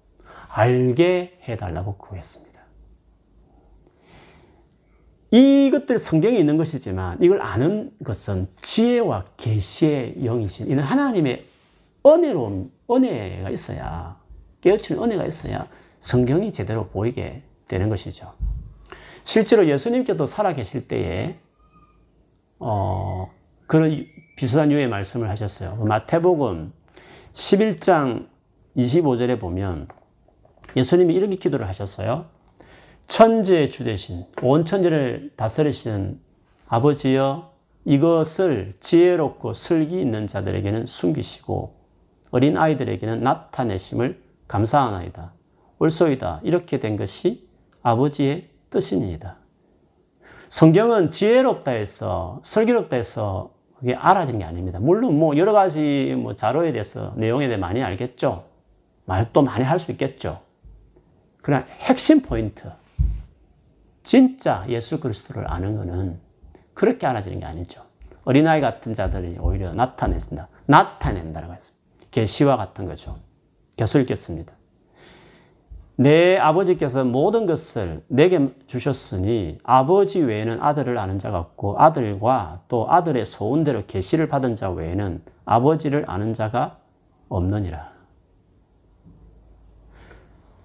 [0.49, 2.49] 알게 해달라고 구했습니다.
[5.31, 11.45] 이것들 성경에 있는 것이지만 이걸 아는 것은 지혜와 계시의 영이신 이는 하나님의
[12.05, 14.19] 은혜로 은혜가 있어야
[14.61, 15.67] 깨우치는 은혜가 있어야
[15.99, 18.33] 성경이 제대로 보이게 되는 것이죠.
[19.23, 21.37] 실제로 예수님께도 살아계실 때에
[22.57, 23.31] 어,
[23.67, 25.75] 그런 비슷한 유의 말씀을 하셨어요.
[25.85, 26.73] 마태복음
[27.33, 28.27] 11장
[28.77, 29.87] 25절에 보면
[30.75, 32.25] 예수님이 이렇게 기도를 하셨어요.
[33.07, 36.19] 천지의 주 대신 온 천지를 다스리시는
[36.67, 37.51] 아버지여
[37.85, 41.75] 이것을 지혜롭고 슬기 있는 자들에게는 숨기시고
[42.31, 45.33] 어린 아이들에게는 나타내심을 감사하나이다.
[45.79, 46.41] 옳소이다.
[46.43, 47.47] 이렇게 된 것이
[47.81, 49.37] 아버지의 뜻입니다.
[50.49, 54.79] 성경은 지혜롭다 해서, 슬기롭다 해서 그게 알아진 게 아닙니다.
[54.79, 58.48] 물론 뭐 여러 가지 뭐 자료에 대해서, 내용에 대해 많이 알겠죠.
[59.09, 60.41] 말도 많이 할 수 있겠죠.
[61.41, 62.71] 그러나 핵심 포인트.
[64.03, 66.19] 진짜 예수 그리스도를 아는 것은
[66.73, 67.81] 그렇게 알아지는 게 아니죠.
[68.23, 70.47] 어린아이 같은 자들이 오히려 나타낸다.
[70.67, 71.79] 나타낸다라고 했습니다.
[72.11, 73.17] 계시와 같은 거죠.
[73.75, 74.53] 계속 읽겠습니다.
[75.95, 83.25] 내 아버지께서 모든 것을 내게 주셨으니 아버지 외에는 아들을 아는 자가 없고 아들과 또 아들의
[83.25, 86.77] 소원대로 계시를 받은 자 외에는 아버지를 아는 자가
[87.27, 87.88] 없느니라.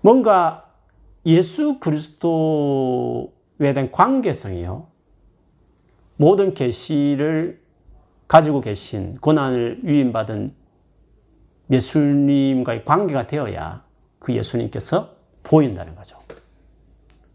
[0.05, 0.71] 뭔가
[1.25, 4.87] 예수 그리스도에 대한 관계성이요.
[6.17, 7.63] 모든 계시를
[8.29, 10.55] 가지고 계신 고난을 위임받은
[11.71, 13.83] 예수님과의 관계가 되어야
[14.19, 16.19] 그 예수님께서 보인다는 거죠.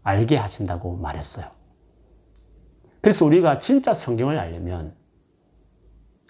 [0.04, 1.46] 알게 하신다고 말했어요.
[3.00, 4.94] 그래서 우리가 진짜 성경을 알려면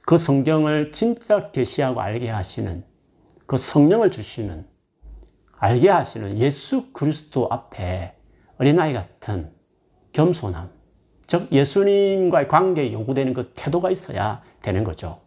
[0.07, 2.83] 그 성경을 진짜 계시하고 알게 하시는
[3.45, 4.71] 그 성령을 주시는
[5.61, 8.15] 알게 하시는 예수 그리스도 앞에
[8.59, 9.51] 어린아이 같은
[10.13, 10.71] 겸손함,
[11.27, 15.21] 즉 예수님과의 관계에 요구되는 그 태도가 있어야 되는 거죠.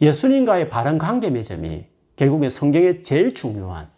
[0.00, 1.84] 예수님과의 바른 관계 맺음이
[2.16, 3.90] 결국에 성경의 제일 중요한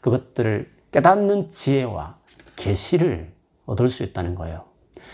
[0.00, 2.18] 그것들을 깨닫는 지혜와
[2.56, 3.32] 계시를
[3.66, 4.64] 얻을 수 있다는 거예요.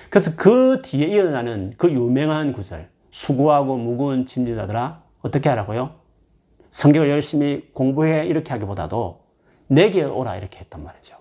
[0.08, 5.94] 그래서 그 뒤에 일어나는 그 유명한 구절, 수고하고 무거운 짐지자들아 어떻게 하라고요?
[6.70, 9.17] 성경을 열심히 공부해 이렇게 하기보다도
[9.68, 11.16] 내게 오라 이렇게 했단 말이죠.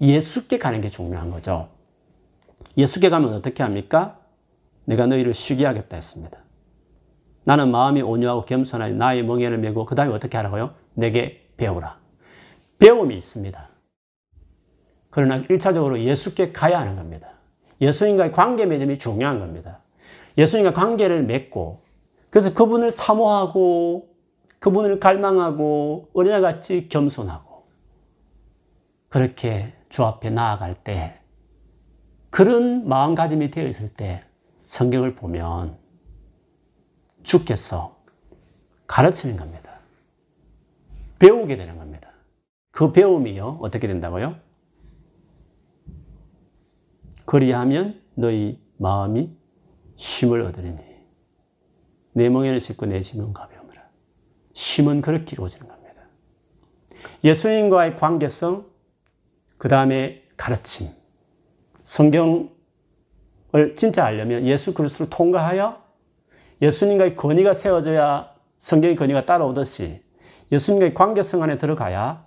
[0.00, 1.68] 예수께 가는 게 중요한 거죠.
[2.76, 4.18] 예수께 가면 어떻게 합니까?
[4.86, 6.38] 내가 너희를 쉬게 하겠다 했습니다.
[7.44, 10.74] 나는 마음이 온유하고 겸손하니 나의 멍에를 메고 그 다음에 어떻게 하라고요?
[10.94, 11.98] 내게 배우라.
[12.78, 13.68] 배움이 있습니다.
[15.10, 17.28] 그러나 1차적으로 예수께 가야 하는 겁니다.
[17.80, 19.80] 예수님과의 관계 맺음이 중요한 겁니다.
[20.38, 21.82] 예수님과 관계를 맺고
[22.30, 24.11] 그래서 그분을 사모하고
[24.62, 27.66] 그분을 갈망하고 어린아같이 겸손하고
[29.08, 31.18] 그렇게 주 앞에 나아갈 때
[32.30, 34.24] 그런 마음가짐이 되어 있을 때
[34.62, 35.76] 성경을 보면
[37.24, 37.96] 주께서
[38.86, 39.80] 가르치는 겁니다.
[41.18, 42.10] 배우게 되는 겁니다.
[42.70, 44.36] 그 배움이요, 어떻게 된다고요?
[47.26, 49.36] 그리하면 너희 마음이
[49.96, 50.78] 쉼을 얻으리니
[52.12, 53.51] 내 멍에는 싣고 내 짐은 가벼
[54.62, 56.02] 쉼은 그렇게 이루어지는 겁니다.
[57.24, 58.64] 예수님과의 관계성,
[59.58, 60.88] 그 다음에 가르침.
[61.82, 62.48] 성경을
[63.76, 65.82] 진짜 알려면 예수 그리스도를 통과하여
[66.62, 70.00] 예수님과의 권위가 세워져야 성경의 권위가 따라오듯이
[70.52, 72.24] 예수님과의 관계성 안에 들어가야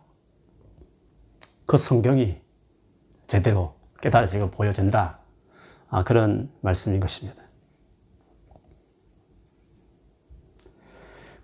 [1.65, 2.37] 그 성경이
[3.27, 5.19] 제대로 깨달아지고 보여진다.
[5.89, 7.44] 아, 그런 말씀인 것입니다.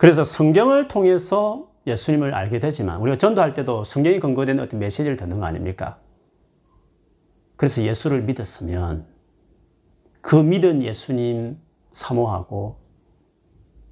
[0.01, 5.45] 그래서 성경을 통해서 예수님을 알게 되지만 우리가 전도할 때도 성경이 근거된 어떤 메시지를 듣는 거
[5.45, 5.99] 아닙니까?
[7.55, 9.05] 그래서 예수를 믿었으면
[10.21, 11.59] 그 믿은 예수님
[11.91, 12.79] 사모하고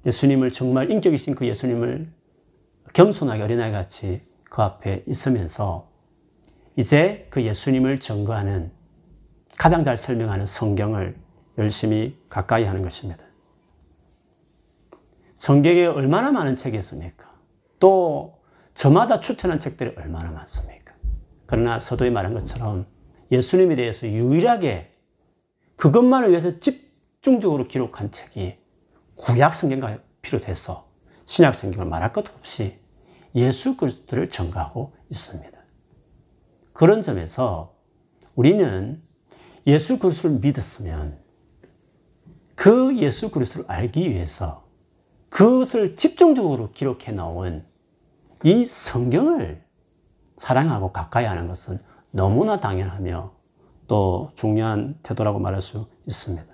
[0.04, 2.10] 예수님을 정말 인격이신 그 예수님을
[2.92, 5.92] 겸손하게 어린아이 같이 그 앞에 있으면서
[6.74, 8.72] 이제 그 예수님을 증거하는
[9.56, 11.14] 가장 잘 설명하는 성경을
[11.56, 13.29] 열심히 가까이 하는 것입니다.
[15.40, 17.32] 성경에 얼마나 많은 책이 있습니까?
[17.78, 18.42] 또
[18.74, 20.94] 저마다 추천한 책들이 얼마나 많습니까?
[21.46, 22.84] 그러나 서도에 말한 것처럼
[23.32, 24.92] 예수님에 대해서 유일하게
[25.76, 28.58] 그것만을 위해서 집중적으로 기록한 책이
[29.14, 30.90] 구약 성경과 비롯해서
[31.24, 32.78] 신약 성경을 말할 것도 없이
[33.34, 35.58] 예수 그리스도를 전가하고 있습니다.
[36.74, 37.76] 그런 점에서
[38.34, 39.02] 우리는
[39.66, 41.18] 예수 그리스도를 믿었으면
[42.54, 44.68] 그 예수 그리스도를 알기 위해서
[45.30, 47.64] 그것을 집중적으로 기록해 놓은
[48.44, 49.62] 이 성경을
[50.36, 51.78] 사랑하고 가까이 하는 것은
[52.10, 53.32] 너무나 당연하며
[53.86, 56.46] 또 중요한 태도라고 말할 수 있습니다.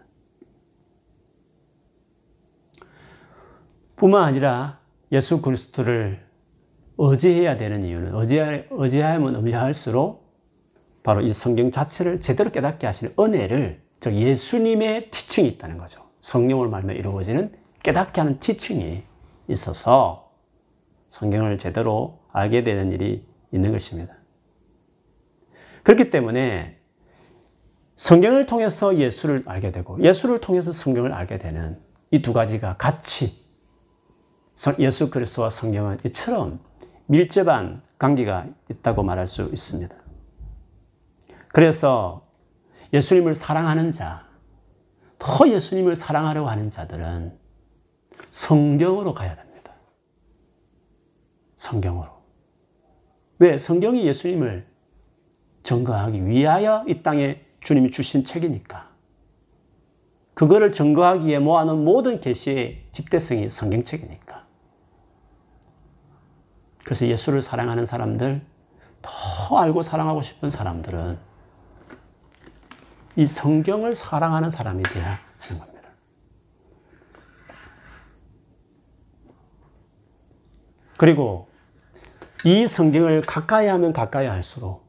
[3.96, 4.80] 뿐만 아니라
[5.12, 6.26] 예수 그리스도를
[6.98, 8.14] 의지해야 되는 이유는
[8.70, 10.26] 의지하면 의지할수록
[11.02, 16.02] 바로 이 성경 자체를 제대로 깨닫게 하시는 은혜를 즉 예수님의 티칭이 있다는 거죠.
[16.20, 17.52] 성령을 말며 이루어지는
[17.86, 19.04] 깨닫게 하는 티칭이
[19.46, 20.32] 있어서
[21.06, 24.12] 성경을 제대로 알게 되는 일이 있는 것입니다.
[25.84, 26.80] 그렇기 때문에
[27.94, 33.44] 성경을 통해서 예수를 알게 되고 예수를 통해서 성경을 알게 되는 이 두 가지가 같이
[34.80, 36.58] 예수 그리스도와 성경은 이처럼
[37.06, 39.96] 밀접한 관계가 있다고 말할 수 있습니다.
[41.48, 42.26] 그래서
[42.92, 44.26] 예수님을 사랑하는 자,
[45.20, 47.45] 더 예수님을 사랑하려고 하는 자들은
[48.36, 49.72] 성경으로 가야 됩니다.
[51.56, 52.10] 성경으로.
[53.38, 53.58] 왜?
[53.58, 54.66] 성경이 예수님을
[55.62, 58.90] 증거하기 위하여 이 땅에 주님이 주신 책이니까.
[60.34, 64.44] 그거를 증거하기에 모아놓은 모든 계시의 집대성이 성경책이니까.
[66.84, 68.44] 그래서 예수를 사랑하는 사람들,
[69.00, 71.18] 더 알고 사랑하고 싶은 사람들은
[73.16, 75.75] 이 성경을 사랑하는 사람이 되어야 하는 겁니다.
[80.96, 81.48] 그리고
[82.44, 84.86] 이 성경을 가까이 하면 가까이 할수록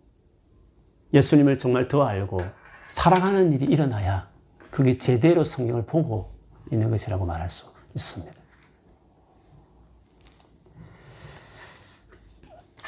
[1.13, 2.41] 예수님을 정말 더 알고
[2.87, 4.29] 사랑하는 일이 일어나야
[4.69, 6.33] 그게 제대로 성경을 보고
[6.71, 8.37] 있는 것이라고 말할 수 있습니다.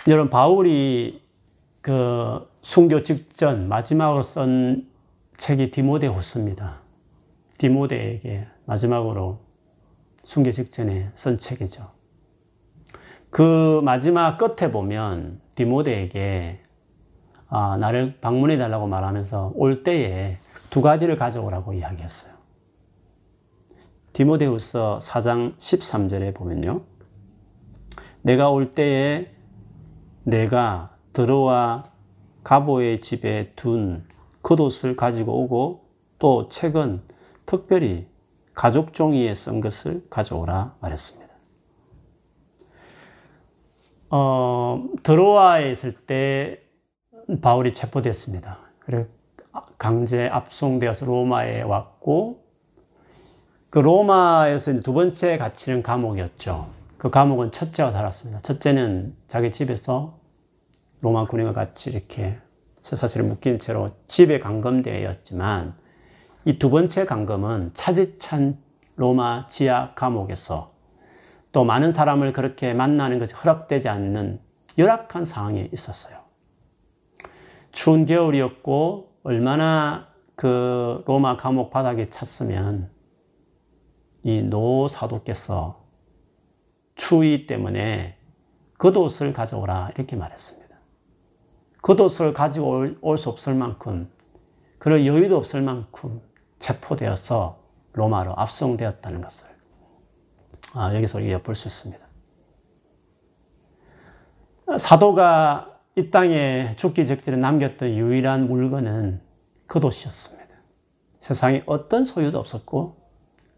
[0.07, 1.23] 여러분 바울이
[1.81, 4.87] 그 순교 직전 마지막으로 쓴
[5.37, 6.79] 책이 디모데후서입니다.
[7.57, 9.39] 디모데에게 마지막으로
[10.23, 11.98] 순교 직전에 쓴 책이죠.
[13.29, 16.61] 그 마지막 끝에 보면 디모데에게
[17.47, 20.37] 아, 나를 방문해 달라고 말하면서 올 때에
[20.69, 22.33] 두 가지를 가져오라고 이야기했어요.
[24.13, 26.81] 디모데후서 4장 13절에 보면요.
[28.21, 29.31] 내가 올 때에
[30.23, 31.85] 내가 들어와
[32.43, 34.05] 가보의 집에 둔
[34.43, 35.85] 겉옷을 가지고 오고
[36.19, 37.01] 또 책은
[37.45, 38.07] 특별히
[38.53, 41.18] 가죽 종이에 쓴 것을 가져오라 말했습니다.
[44.09, 46.61] 어, 드로아에 있을 때
[47.41, 48.57] 바울이 체포됐습니다.
[48.79, 49.07] 그리고
[49.77, 52.43] 강제 압송되어서 로마에 왔고
[53.69, 56.69] 그 로마에서 두 번째 갇히는 감옥이었죠.
[56.97, 58.39] 그 감옥은 첫째가 살았습니다.
[58.41, 60.17] 첫째는 자기 집에서
[61.01, 62.37] 로마 군인과 같이 이렇게
[62.81, 65.75] 쇠사슬에 묶인 채로 집에 감금되었지만
[66.45, 68.57] 이 두 번째 감금은 차디찬
[68.95, 70.71] 로마 지하 감옥에서
[71.51, 74.39] 또 많은 사람을 그렇게 만나는 것이 허락되지 않는
[74.77, 76.19] 열악한 상황에 있었어요.
[77.71, 82.89] 추운 겨울이었고 얼마나 그 로마 감옥 바닥에 찼으면
[84.23, 85.83] 이 노사도께서
[86.95, 88.17] 추위 때문에
[88.77, 90.75] 겉옷을 가져오라 이렇게 말했습니다.
[91.81, 94.09] 겉옷을 가지고 올 수 없을 만큼
[94.77, 96.21] 그런 여유도 없을 만큼
[96.59, 97.59] 체포되어서
[97.93, 99.48] 로마로 압송되었다는 것을
[100.73, 102.09] 아, 여기서 엿볼 수 있습니다.
[104.77, 109.21] 사도가 이 땅에 죽기 직전에 남겼던 유일한 물건은
[109.67, 110.49] 겉옷이었습니다.
[111.19, 112.97] 세상에 어떤 소유도 없었고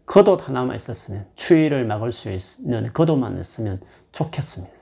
[0.06, 4.74] 겉옷 하나만 있었으면 추위를 막을 수 있는 겉옷만 있으면 좋겠습니다.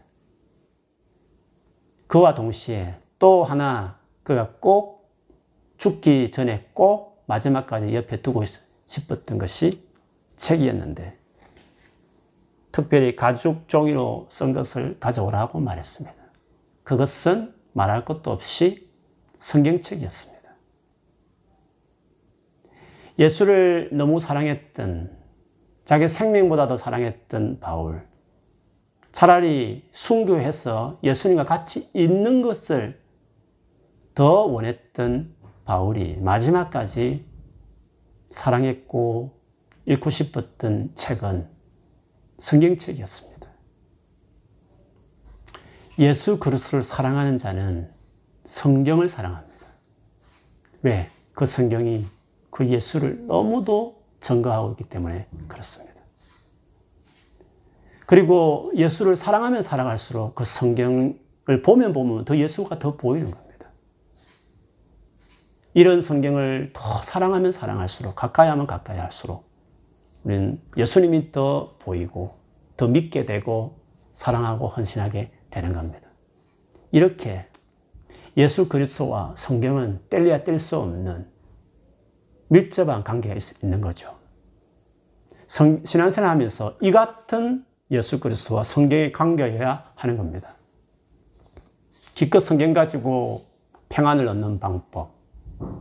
[2.07, 5.13] 그와 동시에 또 하나 그가 꼭
[5.77, 8.45] 죽기 전에 꼭 마지막까지 옆에 두고
[8.87, 9.87] 싶었던 것이
[10.37, 11.20] 책이었는데
[12.73, 16.17] 특별히 가죽 종이로 쓴 것을 가져오라고 말했습니다.
[16.85, 18.89] 그것은 말할 것도 없이
[19.39, 20.41] 성경책이었습니다.
[23.19, 25.17] 예수를 너무 사랑했던
[25.85, 28.07] 자기 생명보다도 사랑했던 바울.
[29.13, 33.01] 차라리 순교해서 예수님과 같이 있는 것을
[34.15, 37.25] 더 원했던 바울이 마지막까지
[38.31, 39.39] 사랑했고
[39.87, 41.49] 읽고 싶었던 책은
[42.41, 43.47] 성경책이었습니다.
[45.99, 47.91] 예수 그리스도를 사랑하는 자는
[48.47, 49.67] 성경을 사랑합니다.
[50.83, 51.11] 왜?
[51.35, 52.07] 그 성경이
[52.51, 56.01] 그 예수를 너무도 증거하고 있기 때문에 그렇습니다.
[58.07, 63.69] 그리고 예수를 사랑하면 사랑할수록 그 성경을 보면 보면 더 예수가 더 보이는 겁니다.
[65.75, 69.50] 이런 성경을 더 사랑하면 사랑할수록 가까이 하면 가까이 할수록
[70.25, 72.37] 우리는 예수님이 더 보이고
[72.77, 73.79] 더 믿게 되고
[74.13, 76.09] 사랑하고 헌신하게 되는 겁니다.
[76.93, 77.47] 이렇게
[78.37, 81.27] 예수 그리스도와 성경은 뗄래야 뗄 수 없는
[82.49, 84.17] 밀접한 관계가 있는 거죠.
[85.47, 90.55] 성, 신앙생활 하면서 이 같은 예수 그리스도와 성경의 관계여야 하는 겁니다.
[92.15, 93.43] 기껏 성경 가지고
[93.89, 95.13] 평안을 얻는 방법,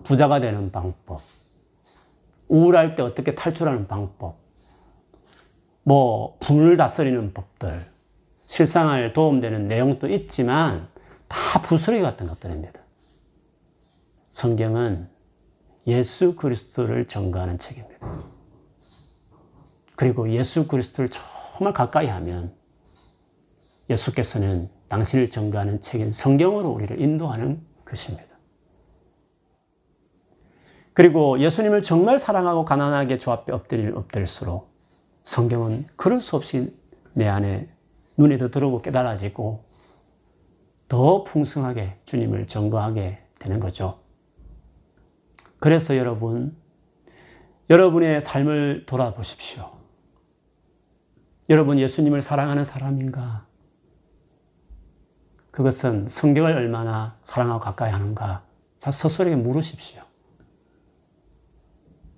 [0.04, 1.22] 부자가 되는 방법,
[2.50, 4.38] 우울할 때 어떻게 탈출하는 방법,
[5.84, 7.88] 뭐 분을 다스리는 법들,
[8.48, 10.88] 실상을 도움되는 내용도 있지만
[11.28, 12.82] 다 부스러기 같은 것들입니다.
[14.30, 15.08] 성경은
[15.88, 18.08] 예수 그리스도를 전가하는 책입니다.
[19.96, 22.54] 그리고 예수 그리스도를 정말 가까이 하면
[23.90, 28.29] 예수께서는 당신을 전가하는 책인 성경으로 우리를 인도하는 것입니다.
[31.00, 34.70] 그리고 예수님을 정말 사랑하고 가난하게 주 앞에 엎드릴 엎드릴수록
[35.24, 36.76] 성경은 그럴 수 없이
[37.14, 37.70] 내 안에
[38.18, 39.64] 눈에도 들어오고 깨달아지고
[40.90, 44.02] 더 풍성하게 주님을 전거하게 되는 거죠.
[45.62, 46.58] 그래서 여러분,
[47.70, 49.72] 여러분의 삶을 돌아보십시오.
[51.50, 53.46] 여러분 예수님을 사랑하는 사람인가?
[55.52, 58.44] 그것은 성경을 얼마나 사랑하고 가까이 하는가?
[58.78, 60.09] 자, 스스로에게 물으십시오.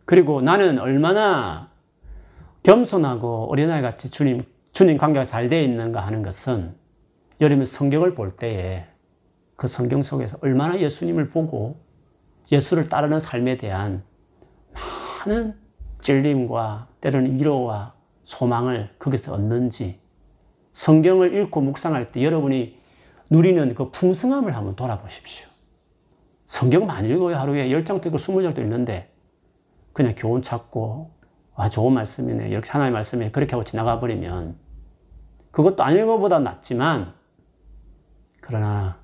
[0.06, 1.70] 그리고 나는 얼마나
[2.64, 6.76] 겸손하고 어린아이 같이 주님, 주님 관계가 잘 되어 있는가 하는 것은
[7.39, 8.86] 여러분 성경을 볼 때에
[9.56, 11.80] 그 성경 속에서 얼마나 예수님을 보고
[12.52, 14.04] 예수를 따르는 삶에 대한
[15.26, 15.56] 많은
[16.02, 17.93] 찔림과 때로는 위로와
[18.24, 19.99] 소망을 거기서 얻는지
[20.74, 22.80] 성경을 읽고 묵상할 때 여러분이
[23.30, 25.47] 누리는 그 풍성함을 한번 돌아보십시오.
[26.45, 27.38] 성경 많이 읽어요.
[27.38, 29.11] 하루에 10장도 있고 20장도 있는데
[29.93, 31.11] 그냥 교훈 찾고
[31.55, 32.49] 아 좋은 말씀이네.
[32.49, 34.57] 이렇게 하나의 말씀에 그렇게 하고 지나가 버리면
[35.51, 37.13] 그것도 안 읽어보다 낫지만
[38.41, 38.99] 그러나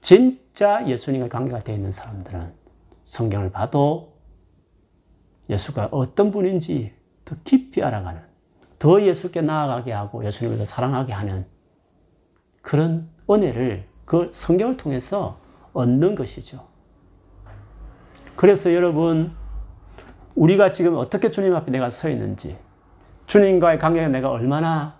[0.00, 2.52] 진 진짜 예수님과 관계가 되어 있는 사람들은
[3.02, 4.14] 성경을 봐도
[5.50, 6.94] 예수가 어떤 분인지
[7.24, 8.22] 더 깊이 알아가는,
[8.78, 11.44] 더 예수께 나아가게 하고 예수님을 더 사랑하게 하는
[12.62, 15.40] 그런 은혜를 그 성경을 통해서
[15.72, 16.68] 얻는 것이죠.
[18.36, 19.34] 그래서 여러분,
[20.34, 22.56] 우리가 지금 어떻게 주님 앞에 내가 서 있는지,
[23.26, 24.96] 주님과의 관계가 내가 얼마나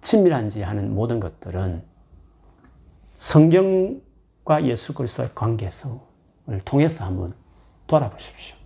[0.00, 1.82] 친밀한지 하는 모든 것들은
[3.16, 6.00] 성경과 예수 그리스도의 관계성을
[6.64, 7.34] 통해서 한번
[7.86, 8.56] 돌아보십시오.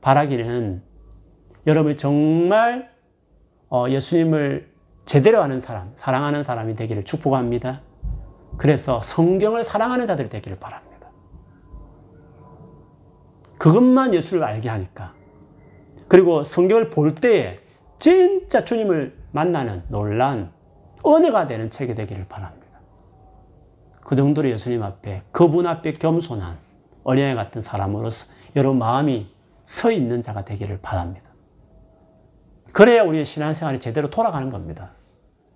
[0.00, 0.82] 바라기는
[1.66, 2.90] 여러분이 정말
[3.70, 4.72] 어, 예수님을
[5.04, 7.82] 제대로 아는 사람, 사랑하는 사람이 되기를 축복합니다.
[8.56, 10.87] 그래서 성경을 사랑하는 자들이 되기를 바랍니다.
[13.58, 15.14] 그것만 예수를 알게 하니까.
[16.06, 17.60] 그리고 성경을 볼 때에
[17.98, 20.52] 진짜 주님을 만나는 놀란
[21.04, 22.66] 은혜가 되는 책이 되기를 바랍니다.
[24.00, 26.56] 그 정도로 예수님 앞에, 그분 앞에 겸손한
[27.04, 29.30] 어린애 같은 사람으로서 여러분 마음이
[29.64, 31.28] 서 있는 자가 되기를 바랍니다.
[32.72, 34.92] 그래야 우리의 신앙생활이 제대로 돌아가는 겁니다.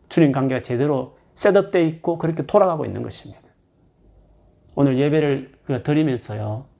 [0.08, 3.40] 주님 관계가 제대로 셋업되어 있고 그렇게 돌아가고 있는 것입니다.
[4.74, 6.71] 오늘 예배를 드리면서요.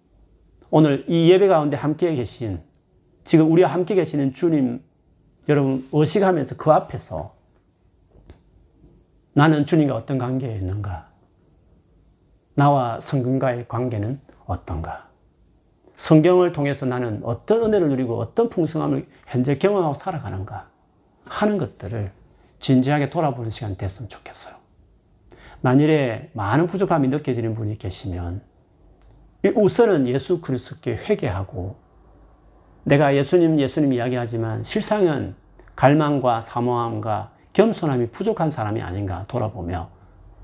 [0.75, 2.59] 오늘 이 예배 가운데 함께 계신
[3.25, 4.83] 지금 우리와 함께 계시는 주님
[5.51, 7.35] 여러분 의식하면서 그 앞에서
[9.35, 11.11] 나는 주님과 어떤 관계에 있는가?
[12.55, 15.11] 나와 성경과의 관계는 어떤가?
[15.95, 20.71] 성경을 통해서 나는 어떤 은혜를 누리고 어떤 풍성함을 현재 경험하고 살아가는가
[21.27, 22.13] 하는 것들을
[22.61, 24.55] 진지하게 돌아보는 시간 됐으면 좋겠어요.
[25.61, 28.52] 만일에 많은 부족함이 느껴지는 분이 계시면
[29.51, 31.77] 우선은 예수 그리스도께 회개하고
[32.85, 35.35] 내가 예수님 예수님 이야기하지만 실상은
[35.75, 39.91] 갈망과 사모함과 겸손함이 부족한 사람이 아닌가 돌아보며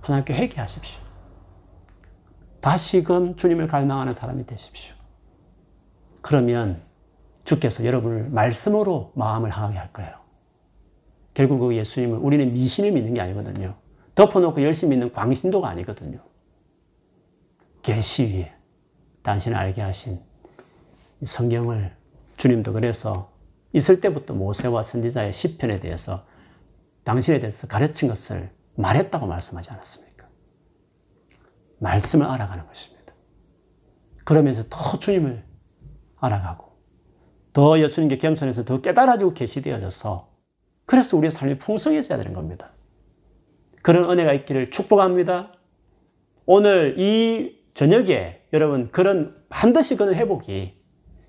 [0.01, 1.01] 하나님께 회개하십시오.
[2.61, 4.95] 다시금 주님을 갈망하는 사람이 되십시오.
[6.23, 6.83] 그러면
[7.45, 10.13] 주께서 여러분을 말씀으로 마음을 향하게 할 거예요.
[11.35, 13.75] 결국 그 예수님을 우리는 미신을 믿는 게 아니거든요.
[14.15, 16.19] 덮어놓고 열심히 믿는 광신도가 아니거든요.
[17.83, 18.58] 계시 위에
[19.29, 20.19] 당신을 알게 하신
[21.23, 21.95] 성경을
[22.39, 23.31] 주님도 그래서
[23.75, 26.25] 있을 때부터 모세와 선지자의 시편에 대해서
[27.05, 30.27] 당신에 대해서 가르친 것을 말했다고 말씀하지 않았습니까?
[31.79, 33.13] 말씀을 알아가는 것입니다.
[34.25, 35.45] 그러면서 더 주님을
[36.17, 36.73] 알아가고
[37.53, 40.33] 더 예수님께 겸손해서 더 깨달아지고 계시되어져서
[40.87, 42.71] 그래서 우리의 삶이 풍성해져야 되는 겁니다.
[43.83, 45.53] 그런 은혜가 있기를 축복합니다.
[46.47, 50.77] 오늘 이 저녁에 여러분 그런 반드시 그런 회복이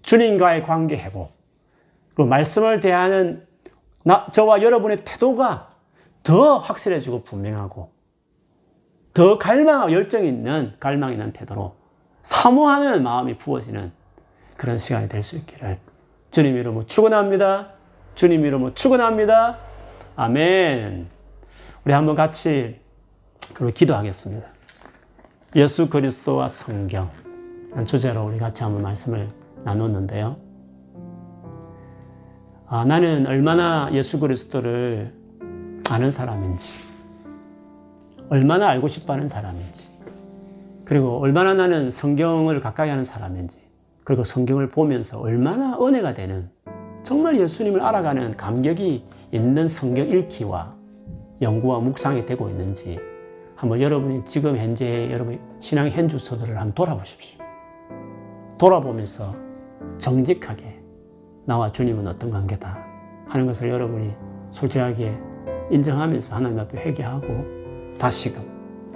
[0.02, 1.38] 주님과의 관계 회복
[2.16, 3.46] 그리고 말씀을 대하는
[4.04, 5.76] 나, 저와 여러분의 태도가
[6.24, 7.92] 더 확실해지고 분명하고
[9.14, 11.76] 더 갈망하고 열정 있는 갈망 있는 태도로
[12.24, 13.92] 사모하는 마음이 부어지는
[14.58, 15.78] 그런 시간이 될 수 있기를
[16.32, 17.74] 주님 이름으로 축원합니다.
[18.16, 19.60] 주님 이름으로 축원합니다.
[20.16, 21.10] 아멘.
[21.86, 22.80] 우리 한번 같이
[23.54, 24.59] 그리고 기도하겠습니다.
[25.56, 27.10] 예수 그리스도와 성경
[27.84, 29.28] 주제로 우리 같이 한번 말씀을
[29.64, 30.38] 나눴는데요.
[32.68, 35.12] 아, 나는 얼마나 예수 그리스도를
[35.90, 36.76] 아는 사람인지,
[38.30, 39.90] 얼마나 알고 싶어 하는 사람인지,
[40.86, 43.58] 그리고 얼마나 나는 성경을 가까이 하는 사람인지,
[44.04, 46.52] 그리고 성경을 보면서 얼마나 은혜가 되는
[47.02, 50.76] 정말 예수님을 알아가는 감격이 있는 성경 읽기와
[51.42, 53.00] 연구와 묵상이 되고 있는지
[53.60, 57.44] 한번 여러분이 지금 현재 여러분 신앙 현주소들을 한번 돌아보십시오.
[58.58, 59.36] 돌아보면서
[59.98, 60.82] 정직하게
[61.44, 62.78] 나와 주님은 어떤 관계다
[63.28, 64.14] 하는 것을 여러분이
[64.52, 65.14] 솔직하게
[65.72, 68.42] 인정하면서 하나님 앞에 회개하고 다시금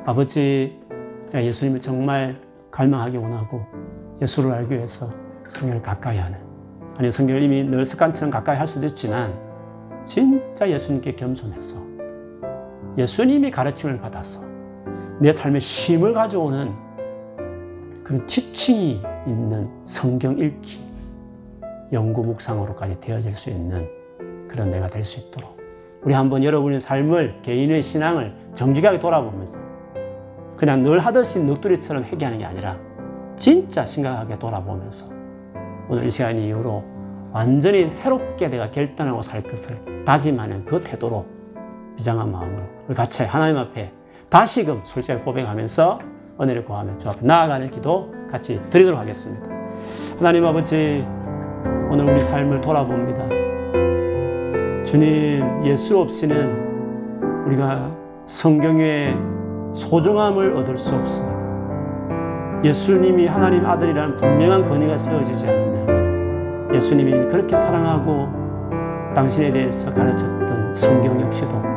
[0.06, 0.80] 아버지
[1.26, 2.40] 내가 예수님을 정말
[2.72, 3.66] 갈망하기 원하고
[4.22, 5.12] 예수를 알기 위해서
[5.50, 6.40] 성경을 가까이 하는
[6.96, 9.38] 아니 성경을 이미 늘 습관처럼 가까이 할 수도 있지만
[10.06, 11.84] 진짜 예수님께 겸손해서
[12.98, 14.53] 예수님이 가르침을 받아서
[15.24, 16.74] 내 삶에 쉼을 가져오는
[18.04, 20.82] 그런 지칭이 있는 성경 읽기
[21.94, 23.88] 연구 묵상으로까지 되어질 수 있는
[24.50, 25.58] 그런 내가 될 수 있도록
[26.02, 29.60] 우리 한번 여러분의 삶을 개인의 신앙을 정직하게 돌아보면서
[30.58, 32.78] 그냥 늘 하듯이 넋두리처럼 회개하는 게 아니라
[33.38, 35.06] 진짜 심각하게 돌아보면서
[35.88, 36.84] 오늘 이 시간 이후로
[37.32, 41.26] 완전히 새롭게 내가 결단하고 살 것을 다짐하는 그 태도로
[41.96, 44.03] 비장한 마음으로 우리 같이 하나님 앞에
[44.34, 46.00] 다시금 솔직하게 고백하면서
[46.42, 49.48] 은혜를 구하며 주 앞에 나아가는 기도 같이 드리도록 하겠습니다.
[50.18, 51.06] 하나님 아버지
[51.92, 53.28] 오늘 우리 삶을 돌아봅니다.
[54.84, 59.16] 주님 예수 없이는 우리가 성경의
[59.76, 62.64] 소중함을 얻을 수 없습니다.
[62.64, 71.73] 예수님이 하나님 아들이라는 분명한 권위가 세워지지 않으면 예수님이 그렇게 사랑하고 당신에 대해서 가르쳤던 성경 역시도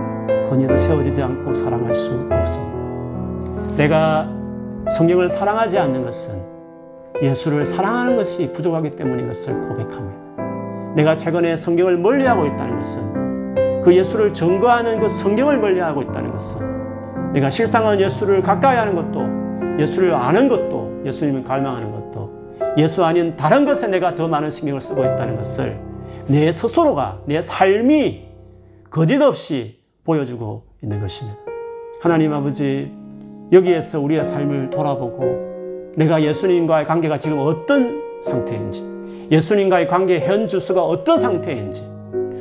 [0.48, 3.76] 권위도 세워지지 않고 사랑할 수 없습니다.
[3.76, 4.28] 내가
[4.96, 6.34] 성경을 사랑하지 않는 것은
[7.22, 10.94] 예수를 사랑하는 것이 부족하기 때문인 것을 고백합니다.
[10.94, 17.50] 내가 최근에 성경을 멀리하고 있다는 것은 그 예수를 증거하는 그 성경을 멀리하고 있다는 것은 내가
[17.50, 22.36] 실상은 예수를 가까이 하는 것도 예수를 아는 것도 예수님을 갈망하는 것도
[22.78, 25.78] 예수 아닌 다른 것에 내가 더 많은 신경을 쓰고 있다는 것을
[26.26, 28.26] 내 스스로가 내 삶이
[28.90, 31.38] 거짓 없이 보여주고 있는 것입니다.
[32.00, 32.90] 하나님 아버지
[33.52, 41.18] 여기에서 우리의 삶을 돌아보고 내가 예수님과의 관계가 지금 어떤 상태인지 예수님과의 관계 현 주소가 어떤
[41.18, 41.82] 상태인지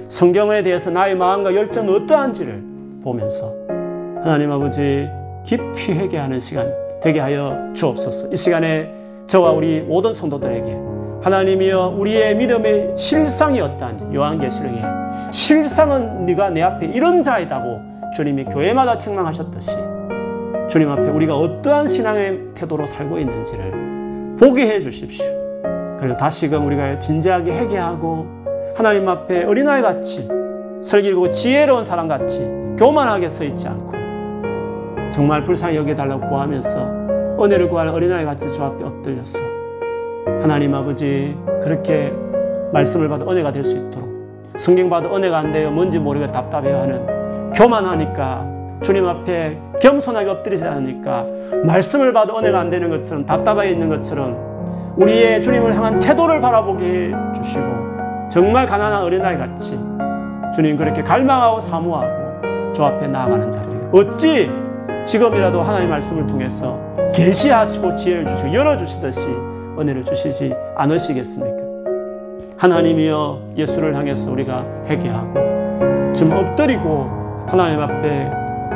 [0.08, 2.64] 성경에 대해서 나의 마음과 열정은 어떠한지를
[3.04, 3.52] 보면서
[4.24, 5.08] 하나님 아버지
[5.44, 8.32] 깊이 회개하는 시간 되게 하여 주옵소서.
[8.32, 8.92] 이 시간에
[9.28, 10.95] 저와 우리 모든 성도들에게
[11.26, 14.84] 하나님이여 우리의 믿음의 실상이 어떠한지 요한계시록에
[15.32, 17.82] 실상은 네가 내 앞에 이런 자이다고
[18.16, 19.76] 주님이 교회마다 책망하셨듯이
[20.70, 25.26] 주님 앞에 우리가 어떠한 신앙의 태도로 살고 있는지를 보게 해 주십시오.
[26.00, 28.28] 그리고 다시금 우리가 진지하게 회개하고
[28.76, 30.30] 하나님 앞에 어린아이 같이
[30.80, 32.42] 슬기고 지혜로운 사람 같이
[32.78, 33.94] 교만하게 서 있지 않고
[35.10, 36.78] 정말 불쌍히 여겨달라고 구하면서
[37.44, 39.55] 은혜를 구하는 어린아이 같이 주 앞에 엎드렸어.
[40.26, 42.14] 하나님 아버지 그렇게
[42.74, 44.06] 말씀을 받아 은혜가 될 수 있도록
[44.58, 45.70] 성경 받아 은혜가 안 돼요.
[45.70, 48.46] 뭔지 모르게 답답해하는 교만하니까
[48.82, 51.26] 주님 앞에 겸손하게 엎드리지 않으니까
[51.66, 57.12] 말씀을 봐도 은혜가 안 되는 것처럼 답답해 있는 것처럼 우리의 주님을 향한 태도를 바라보게 해
[57.36, 57.64] 주시고
[58.30, 59.78] 정말 가난한 어린아이 같이
[60.56, 64.50] 주님 그렇게 갈망하고 사모하고 주 앞에 나아가는 자들이 어찌
[65.06, 66.80] 지금이라도 하나님의 말씀을 통해서
[67.14, 69.28] 계시하시고 지혜를 주시고 열어주시듯이
[69.80, 71.64] 은혜를 주시지 않으시겠습니까?
[72.58, 78.30] 하나님이여 예수를 향해서 우리가 회개하고 좀 엎드리고 하나님 앞에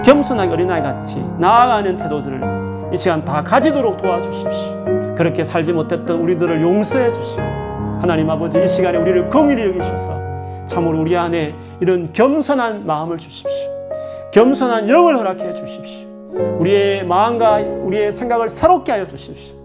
[0.03, 2.41] 겸손하게 어린아이 같이 나아가는 태도들을
[2.93, 5.15] 이 시간 다 가지도록 도와주십시오.
[5.15, 7.41] 그렇게 살지 못했던 우리들을 용서해 주시고
[8.01, 10.19] 하나님 아버지 이 시간에 우리를 긍휼히 여기셔서
[10.65, 13.69] 참으로 우리 안에 이런 겸손한 마음을 주십시오.
[14.31, 16.07] 겸손한 영을 허락해 주십시오.
[16.59, 19.58] 우리의 마음과 우리의 생각을 새롭게 하여 주십시오.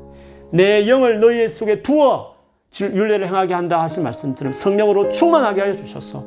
[0.54, 2.36] 내 영을 너희 속에 두어
[2.80, 6.24] 윤례를 행하게 한다 하신 말씀처럼 성령으로 충만하게 하여 주셔서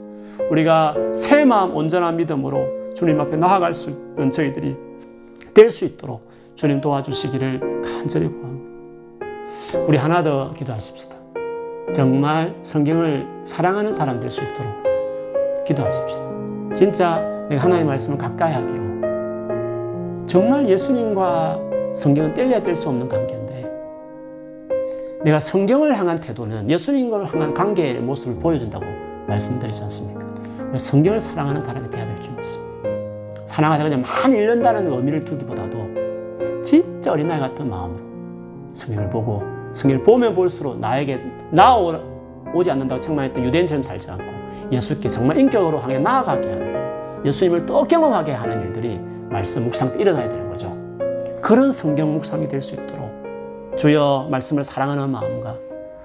[0.52, 4.76] 우리가 새 마음 온전한 믿음으로 주님 앞에 나아갈 수 있는 저희들이
[5.54, 8.68] 될 수 있도록 주님 도와주시기를 간절히 구합니다.
[9.88, 11.16] 우리 하나 더 기도하십시다.
[11.94, 16.74] 정말 성경을 사랑하는 사람 될 수 있도록 기도하십시다.
[16.76, 17.20] 진짜
[17.50, 21.60] 내가 하나님의 말씀을 가까이 하기로 정말 예수님과
[21.94, 23.47] 성경은 뗄래야 뗄 수 없는 관계인데
[25.24, 28.86] 내가 성경을 향한 태도는 예수님을 향한 관계의 모습을 보여준다고
[29.28, 30.26] 말씀드리지 않습니까?
[30.78, 32.68] 성경을 사랑하는 사람이 되어야 될 줄 믿습니다.
[33.46, 38.00] 사랑하다 그냥 많이 잃는다는 의미를 두기보다도 진짜 어린아이 같은 마음으로
[38.74, 39.42] 성경을 보고
[39.74, 41.20] 성경을 보면 볼수록 나에게
[41.52, 44.26] 나오지 않는다고 책망했던 유대인처럼 살지 않고
[44.72, 49.00] 예수께 정말 인격으로 향해 나아가게 하는 예수님을 또 경험하게 하는 일들이
[49.30, 50.78] 말씀 묵상 때 일어나야 되는 거죠.
[51.42, 53.07] 그런 성경 묵상이 될 수 있도록
[53.78, 55.56] 주여 말씀을 사랑하는 마음과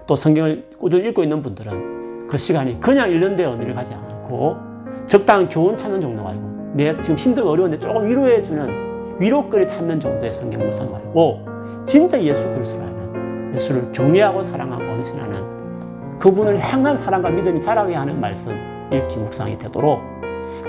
[0.06, 4.56] 또 성경을 꾸준히 읽고 있는 분들은 그 시간이 그냥 데 의미를 가지 않고
[5.06, 10.60] 적당한 교훈 찾는 정도가 아니고 내 지금 힘들고 어려운데 조금 위로해주는 위로거리 찾는 정도의 성경
[10.64, 11.40] 묵상 말고
[11.84, 18.56] 진짜 예수 그리스도를 아는 예수를 경외하고 사랑하고 헌신하는 그분을 향한 사랑과 믿음이 자라게 하는 말씀
[18.92, 20.00] 읽기 묵상이 되도록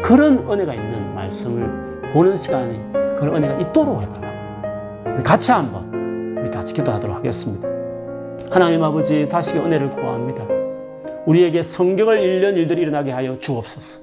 [0.01, 2.80] 그런 은혜가 있는 말씀을 보는 시간이
[3.18, 5.24] 그런 은혜가 있도록 해달라고.
[5.24, 5.92] 같이 한번
[6.43, 7.69] 우리 같이 기도하도록 하겠습니다.
[8.51, 10.45] 하나님 아버지 다시 은혜를 구합니다.
[11.25, 14.01] 우리에게 성경을 읽는 일들이 일어나게 하여 주옵소서.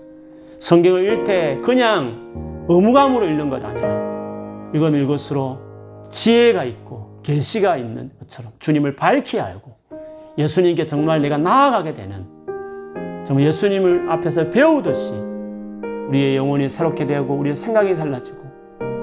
[0.58, 8.52] 성경을 읽을 때 그냥 의무감으로 읽는 것 아니라 읽으면 읽을수록 지혜가 있고 계시가 있는 것처럼
[8.58, 9.76] 주님을 밝히 알고
[10.38, 12.24] 예수님께 정말 내가 나아가게 되는
[13.24, 15.12] 정말 예수님을 앞에서 배우듯이
[16.08, 18.38] 우리의 영혼이 새롭게 되고 우리의 생각이 달라지고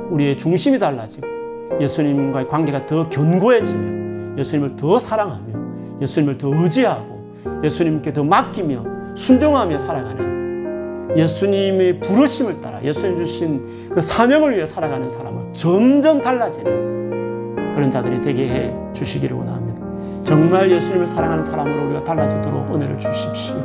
[0.10, 1.37] 우리의 중심이 달라지고
[1.80, 8.84] 예수님과의 관계가 더 견고해지며 예수님을 더 사랑하며 예수님을 더 의지하고 예수님께 더 맡기며
[9.16, 17.90] 순종하며 살아가는 예수님의 부르심을 따라 예수님 주신 그 사명을 위해 살아가는 사람은 점점 달라지는 그런
[17.90, 19.86] 자들이 되게 해 주시기를 원합니다.
[20.24, 23.56] 정말 예수님을 사랑하는 사람으로 우리가 달라지도록 은혜를 주십시오.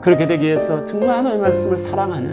[0.00, 2.30] 그렇게 되기 위해서 정말 하나님의 말씀을 사랑하는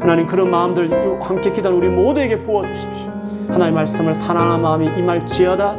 [0.00, 3.12] 하나님 그런 마음들 함께 기도하는 우리 모두에게 부어주십시오.
[3.48, 5.76] 하나님의 말씀을 사랑하는 마음이 임할지어다.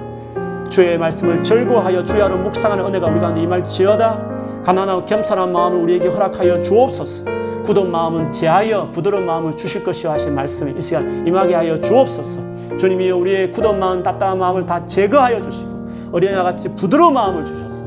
[0.70, 4.61] 주의 말씀을 절구하여 주야로 묵상하는 은혜가 우리 가운데 임할지어다.
[4.63, 7.26] 가난하고 겸손한 마음을 우리에게 허락하여 주옵소서.
[7.66, 12.78] 굳은 마음은 제하여 부드러운 마음을 주실 것이요 하신 말씀이 이 시간 임하게 하여 주옵소서.
[12.78, 15.76] 주님이여 우리의 굳은 마음 답답한 마음을 다 제거하여 주시고
[16.11, 17.86] 어린아같이 부드러운 마음을 주셔서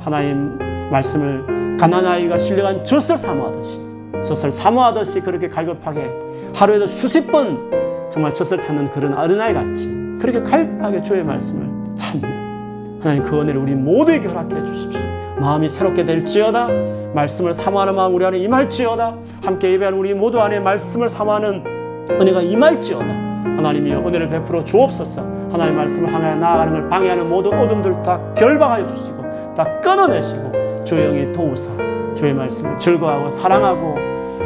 [0.00, 0.58] 하나님
[0.90, 3.83] 말씀을 가난아이가 신령한 젖을 사모하듯이
[4.22, 6.10] 젖을 사모하듯이 그렇게 갈급하게
[6.54, 7.70] 하루에도 수십 번
[8.10, 9.88] 정말 젖을 찾는 그런 어린아이 같이
[10.20, 15.00] 그렇게 갈급하게 주의 말씀을 찾는 하나님 그 은혜를 우리 모두에게 허락해 주십시오.
[15.38, 16.68] 마음이 새롭게 될지어다
[17.12, 21.64] 말씀을 사모하는 마음 우리 안에 임할지어다 함께 예배하는 우리 모두 안에 말씀을 사모하는
[22.10, 28.20] 은혜가 임할지어다 하나님이여 은혜를 베풀어 주옵소서 하나님의 말씀을 향하여 나아가는 걸 방해하는 모든 어둠들 다
[28.34, 29.22] 결박하여 주시고
[29.56, 30.52] 다 끊어내시고
[30.84, 31.70] 영이 도우사
[32.14, 33.96] 주의 말씀을 즐거워하고 사랑하고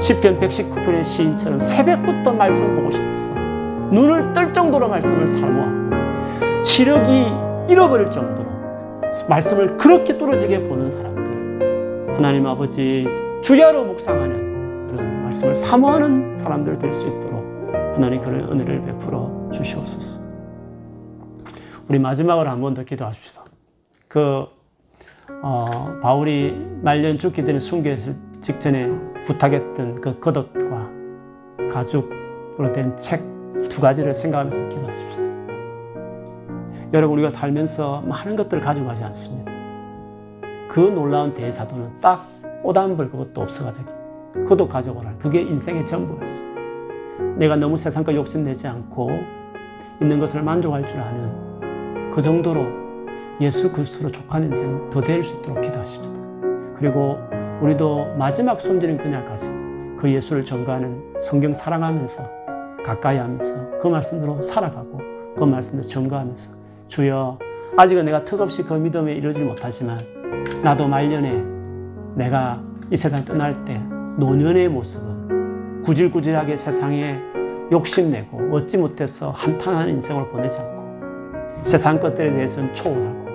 [0.01, 3.35] 시편 119편의 시인처럼 새벽부터 말씀 보고 싶었어.
[3.91, 7.27] 눈을 뜰 정도로 말씀을 사모하고 시력이
[7.73, 8.49] 잃어버릴 정도로
[9.29, 12.15] 말씀을 그렇게 뚫어지게 보는 사람들.
[12.17, 13.07] 하나님 아버지
[13.43, 17.39] 주야로 묵상하는 그런 말씀을 사모하는 사람들 될 수 있도록
[17.95, 20.21] 하나님 그런 은혜를 베풀어 주시옵소서.
[21.89, 23.43] 우리 마지막으로 한 번 더 기도합시다.
[24.09, 24.47] 그
[25.43, 25.67] 어,
[26.03, 28.91] 바울이 말년 죽기 전에 순교했을 직전에
[29.27, 30.91] 부탁했던 그 겉옷과
[31.71, 35.29] 가죽으로 된 책 두 가지를 생각하면서 기도하십시다.
[36.93, 39.53] 여러분 우리가 살면서 많은 것들을 가지고 가지 않습니다.
[40.69, 42.27] 그 놀라운 대사도는 딱
[42.63, 45.15] 오단벌 그것도 없어가지고 그도 가져오라.
[45.19, 46.61] 그게 인생의 전부였습니다.
[47.37, 49.11] 내가 너무 세상과 욕심내지 않고
[50.01, 52.88] 있는 것을 만족할 줄 아는 그 정도로
[53.41, 56.19] 예수 그리스도로 족한 인생 더 될 수 있도록 기도하십시다.
[56.75, 57.19] 그리고
[57.61, 59.51] 우리도 마지막 숨지는 그날까지
[59.97, 62.23] 그 예수를 전가하는 성경 사랑하면서
[62.85, 65.01] 가까이 하면서 그 말씀대로 살아가고
[65.37, 66.51] 그 말씀대로 전가하면서
[66.89, 67.39] 주여
[67.77, 70.01] 아직은 내가 턱없이 그 믿음에 이르지 못하지만
[70.63, 71.45] 나도 말년에
[72.15, 72.61] 내가
[72.91, 73.81] 이 세상 떠날 때
[74.19, 77.21] 노년의 모습은 구질구질하게 세상에
[77.71, 80.89] 욕심내고 얻지 못해서 한탄하는 인생을 보내지 않고
[81.65, 83.28] 세상 것들에 대해서는 초월하고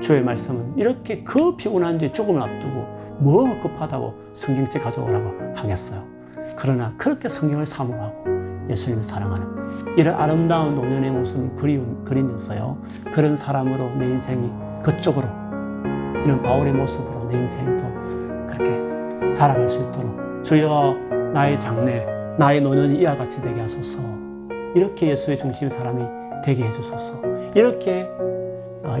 [0.00, 6.04] 주의 말씀은 이렇게 그 피곤한 뒤에 죽음을 앞두고 뭐 급하다고 성경책 가져오라고 하겠어요.
[6.56, 8.24] 그러나 그렇게 성경을 사모하고
[8.68, 12.78] 예수님을 사랑하는 이런 아름다운 노년의 모습을 그리움, 그리면서요.
[13.12, 14.50] 그런 사람으로 내 인생이
[14.82, 15.26] 그쪽으로
[16.24, 17.84] 이런 바울의 모습으로 내 인생도
[18.46, 20.96] 그렇게 자라갈 수 있도록 주여
[21.32, 22.06] 나의 장래,
[22.38, 23.98] 나의 노년이 이와 같이 되게 하소서.
[24.74, 26.04] 이렇게 예수의 중심 사람이
[26.44, 27.20] 되게 해주소서.
[27.54, 28.25] 이렇게 어,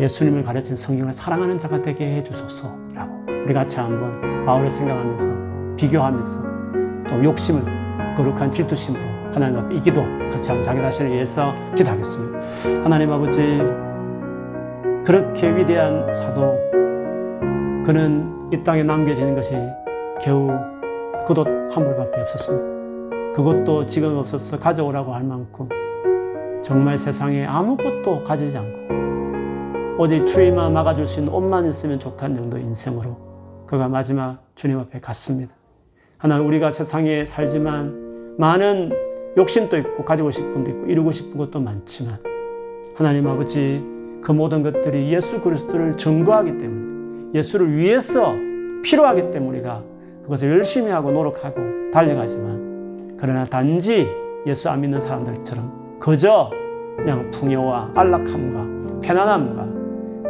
[0.00, 6.40] 예수님을 가르친 성경을 사랑하는 자가 되게 해주소서라고 우리 같이 한번 바울을 생각하면서 비교하면서
[7.08, 7.62] 또 욕심을
[8.16, 12.38] 거룩한 질투심으로 하나님 앞에 이 기도 같이 한번 자기 자신을 위해서 기도하겠습니다.
[12.82, 13.60] 하나님 아버지
[15.04, 16.54] 그렇게 위대한 사도
[17.84, 19.54] 그는 이 땅에 남겨지는 것이
[20.20, 20.50] 겨우
[21.26, 23.32] 그옷 한 벌밖에 없었습니다.
[23.34, 25.68] 그것도 지금 없어서 가져오라고 할 만큼
[26.62, 29.05] 정말 세상에 아무것도 가지지 않고
[29.98, 33.16] 오직 주님만 막아줄 수 있는 옷만 있으면 좋다는 정도 인생으로
[33.66, 35.54] 그가 마지막 주님 앞에 갔습니다.
[36.18, 38.92] 하나님 우리가 세상에 살지만 많은
[39.38, 42.18] 욕심도 있고 가지고 싶은 것도 있고 이루고 싶은 것도 많지만
[42.94, 43.82] 하나님 아버지
[44.20, 48.34] 그 모든 것들이 예수 그리스도를 증거하기 때문에 예수를 위해서
[48.82, 49.82] 필요하기 때문에 우리가
[50.24, 54.06] 그것을 열심히 하고 노력하고 달려가지만 그러나 단지
[54.46, 56.50] 예수 안 믿는 사람들처럼 그저
[56.98, 59.75] 그냥 풍요와 안락함과 편안함과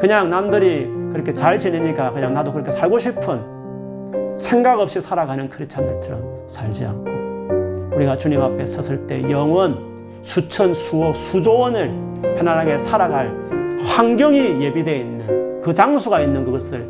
[0.00, 6.84] 그냥 남들이 그렇게 잘 지내니까 그냥 나도 그렇게 살고 싶은 생각 없이 살아가는 크리스찬들처럼 살지
[6.84, 11.94] 않고 우리가 주님 앞에 섰을 때 영원 수천 수억 수조 원을
[12.36, 13.34] 편안하게 살아갈
[13.78, 16.86] 환경이 예비되어 있는 그 장소가 있는 그것을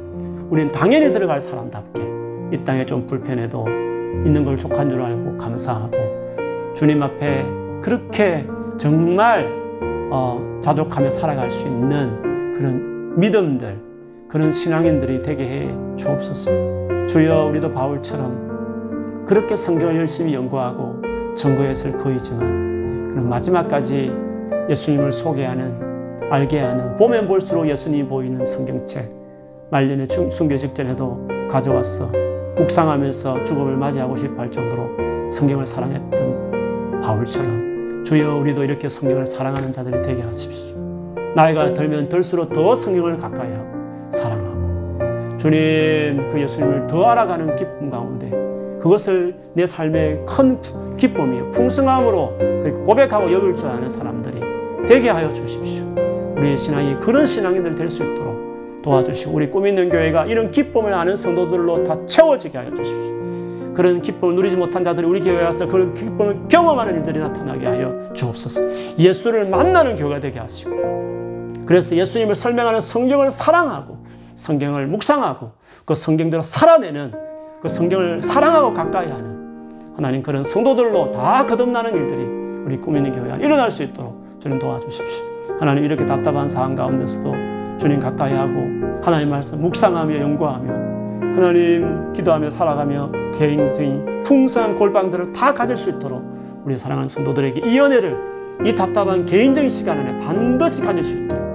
[0.50, 2.02] 우리는 당연히 들어갈 사람답게
[2.52, 3.66] 이 땅에 좀 불편해도
[4.24, 5.96] 있는 걸 족한 줄 알고 감사하고
[6.74, 7.44] 주님 앞에
[7.80, 8.46] 그렇게
[8.78, 9.48] 정말
[10.10, 13.80] 어, 자족하며 살아갈 수 있는 그런 믿음들,
[14.28, 16.50] 그런 신앙인들이 되게 해 주옵소서.
[17.06, 21.00] 주여 우리도 바울처럼 그렇게 성경을 열심히 연구하고
[21.34, 24.12] 전거했을 거이지만 그런 마지막까지
[24.68, 29.10] 예수님을 소개하는 알게 하는 보면 볼수록 예수님이 보이는 성경책
[29.70, 32.10] 말년에 순교 직 전에도 가져왔어
[32.56, 40.02] 묵상하면서 죽음을 맞이하고 싶어 할 정도로 성경을 사랑했던 바울처럼 주여 우리도 이렇게 성경을 사랑하는 자들이
[40.02, 40.85] 되게 하십시오.
[41.36, 43.66] 나이가 들면 들수록 더 성령을 가까이 하고
[44.08, 48.30] 사랑하고 주님 그 예수님을 더 알아가는 기쁨 가운데
[48.80, 50.58] 그것을 내 삶의 큰
[50.96, 52.32] 기쁨이요 풍성함으로
[52.86, 54.40] 고백하고 여길 줄 아는 사람들이
[54.88, 55.84] 되게 하여 주십시오.
[56.36, 61.16] 우리의 신앙이 그런 신앙인들 될 수 있도록 도와주시고 우리 꿈 있는 교회가 이런 기쁨을 아는
[61.16, 63.74] 성도들로 다 채워지게 하여 주십시오.
[63.74, 68.62] 그런 기쁨을 누리지 못한 자들이 우리 교회에 와서 그런 기쁨을 경험하는 일들이 나타나게 하여 주옵소서.
[68.98, 71.15] 예수를 만나는 교회가 되게 하시고
[71.66, 73.98] 그래서 예수님을 설명하는 성경을 사랑하고
[74.34, 75.52] 성경을 묵상하고
[75.84, 77.12] 그 성경대로 살아내는
[77.60, 82.22] 그 성경을 사랑하고 가까이 하는 하나님 그런 성도들로 다 거듭나는 일들이
[82.66, 85.24] 우리 꿈 있는 교회 안 일어날 수 있도록 주님 도와주십시오.
[85.58, 87.34] 하나님 이렇게 답답한 상황 가운데서도
[87.78, 88.60] 주님 가까이 하고
[89.02, 90.72] 하나님 말씀 묵상하며 연구하며
[91.34, 96.22] 하나님 기도하며 살아가며 개인적인 풍성한 골방들을 다 가질 수 있도록
[96.64, 101.45] 우리 사랑하는 성도들에게 이 은혜를 이 답답한 개인적인 시간 안에 반드시 가질 수 있도록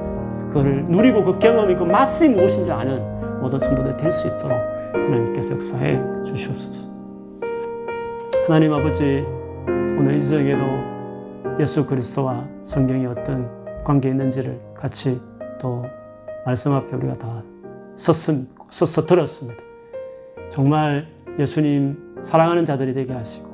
[0.51, 4.51] 그걸 누리고 그 경험이 그 맛이 무엇인지 아는 모든 성도들이 될수 있도록
[4.93, 6.89] 하나님께서 역사해 주시옵소서.
[8.47, 9.25] 하나님 아버지
[9.97, 10.63] 오늘 이 저에게도
[11.59, 13.49] 예수 그리스도와 성경이 어떤
[13.85, 15.21] 관계 있는지를 같이
[15.57, 15.85] 또
[16.45, 17.43] 말씀 앞에 우리가 다
[17.95, 19.61] 섰음, 서서 들었습니다.
[20.49, 21.07] 정말
[21.39, 23.49] 예수님 사랑하는 자들이 되게 하시고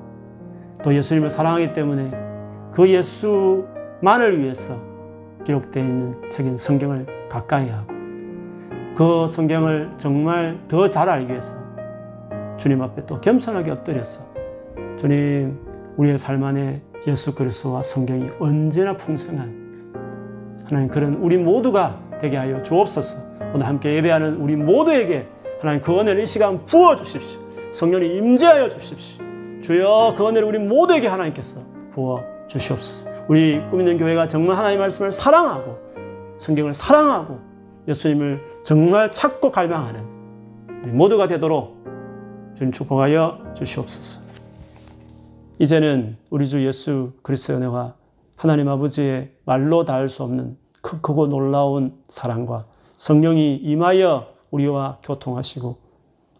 [0.83, 2.11] 또 예수님을 사랑하기 때문에
[2.71, 4.96] 그 예수만을 위해서
[5.47, 7.87] 기록되어 있는 책인 성경을 가까이 하고
[8.95, 11.55] 그 성경을 정말 더 잘 알기 위해서
[12.57, 14.25] 주님 앞에 또 겸손하게 엎드렸어.
[14.97, 15.57] 주님,
[15.95, 23.19] 우리의 삶 안에 예수 그리스도와 성경이 언제나 풍성한 하나님 그런 우리 모두가 되게 하여 주옵소서.
[23.53, 25.27] 오늘 함께 예배하는 우리 모두에게
[25.61, 27.39] 하나님 그 은혜를 이 시간 부어 주십시오.
[27.71, 29.23] 성령이 임재하여 주십시오.
[29.61, 33.06] 주여 그 은혜를 우리 모두에게 하나님께서 부어 주시옵소서.
[33.27, 35.77] 우리 꿈 있는 교회가 정말 하나님 말씀을 사랑하고
[36.37, 37.39] 성경을 사랑하고
[37.87, 41.83] 예수님을 정말 찾고 갈망하는 모두가 되도록
[42.55, 44.21] 주님 축복하여 주시옵소서.
[45.59, 47.95] 이제는 우리 주 예수 그리스도의 은혜와
[48.37, 52.65] 하나님 아버지의 말로 닿을 수 없는 크고 놀라운 사랑과
[52.95, 55.77] 성령이 임하여 우리와 교통하시고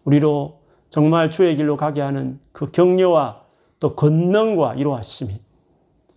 [0.06, 3.42] 우리로 정말 주의 길로 가게 하는 그 격려와
[3.78, 5.47] 또 권능과 이루하심이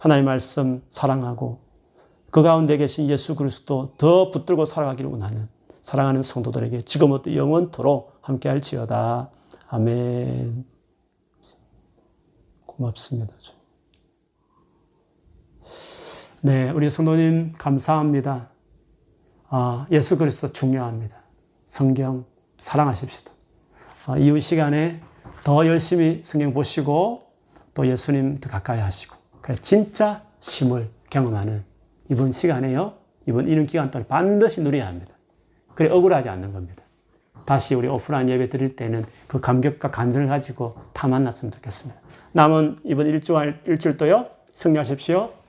[0.01, 1.59] 하나님 말씀 사랑하고
[2.31, 5.47] 그 가운데 계신 예수 그리스도 더 붙들고 살아가기를 원하는
[5.83, 9.29] 사랑하는 성도들에게 지금부터 영원토록 함께할지어다.
[9.67, 10.65] 아멘.
[12.65, 13.31] 고맙습니다.
[16.41, 18.49] 네, 우리 성도님 감사합니다.
[19.49, 21.15] 아, 예수 그리스도 중요합니다.
[21.63, 22.25] 성경
[22.57, 23.31] 사랑하십시다.
[24.07, 24.99] 아, 이후 시간에
[25.43, 27.21] 더 열심히 성경 보시고
[27.75, 29.20] 또 예수님 더 가까이 하시고
[29.61, 31.63] 진짜 심을 경험하는
[32.09, 32.93] 이번 시간에요.
[33.27, 35.13] 이번 이런 기간 동안 반드시 누려야 합니다.
[35.75, 36.83] 그래 억울하지 않는 겁니다.
[37.45, 41.99] 다시 우리 오프라인 예배 드릴 때는 그 감격과 간절을 가지고 다 만났으면 좋겠습니다.
[42.33, 44.27] 남은 이번 일주일, 일주일도요.
[44.53, 45.40] 승리하십시오.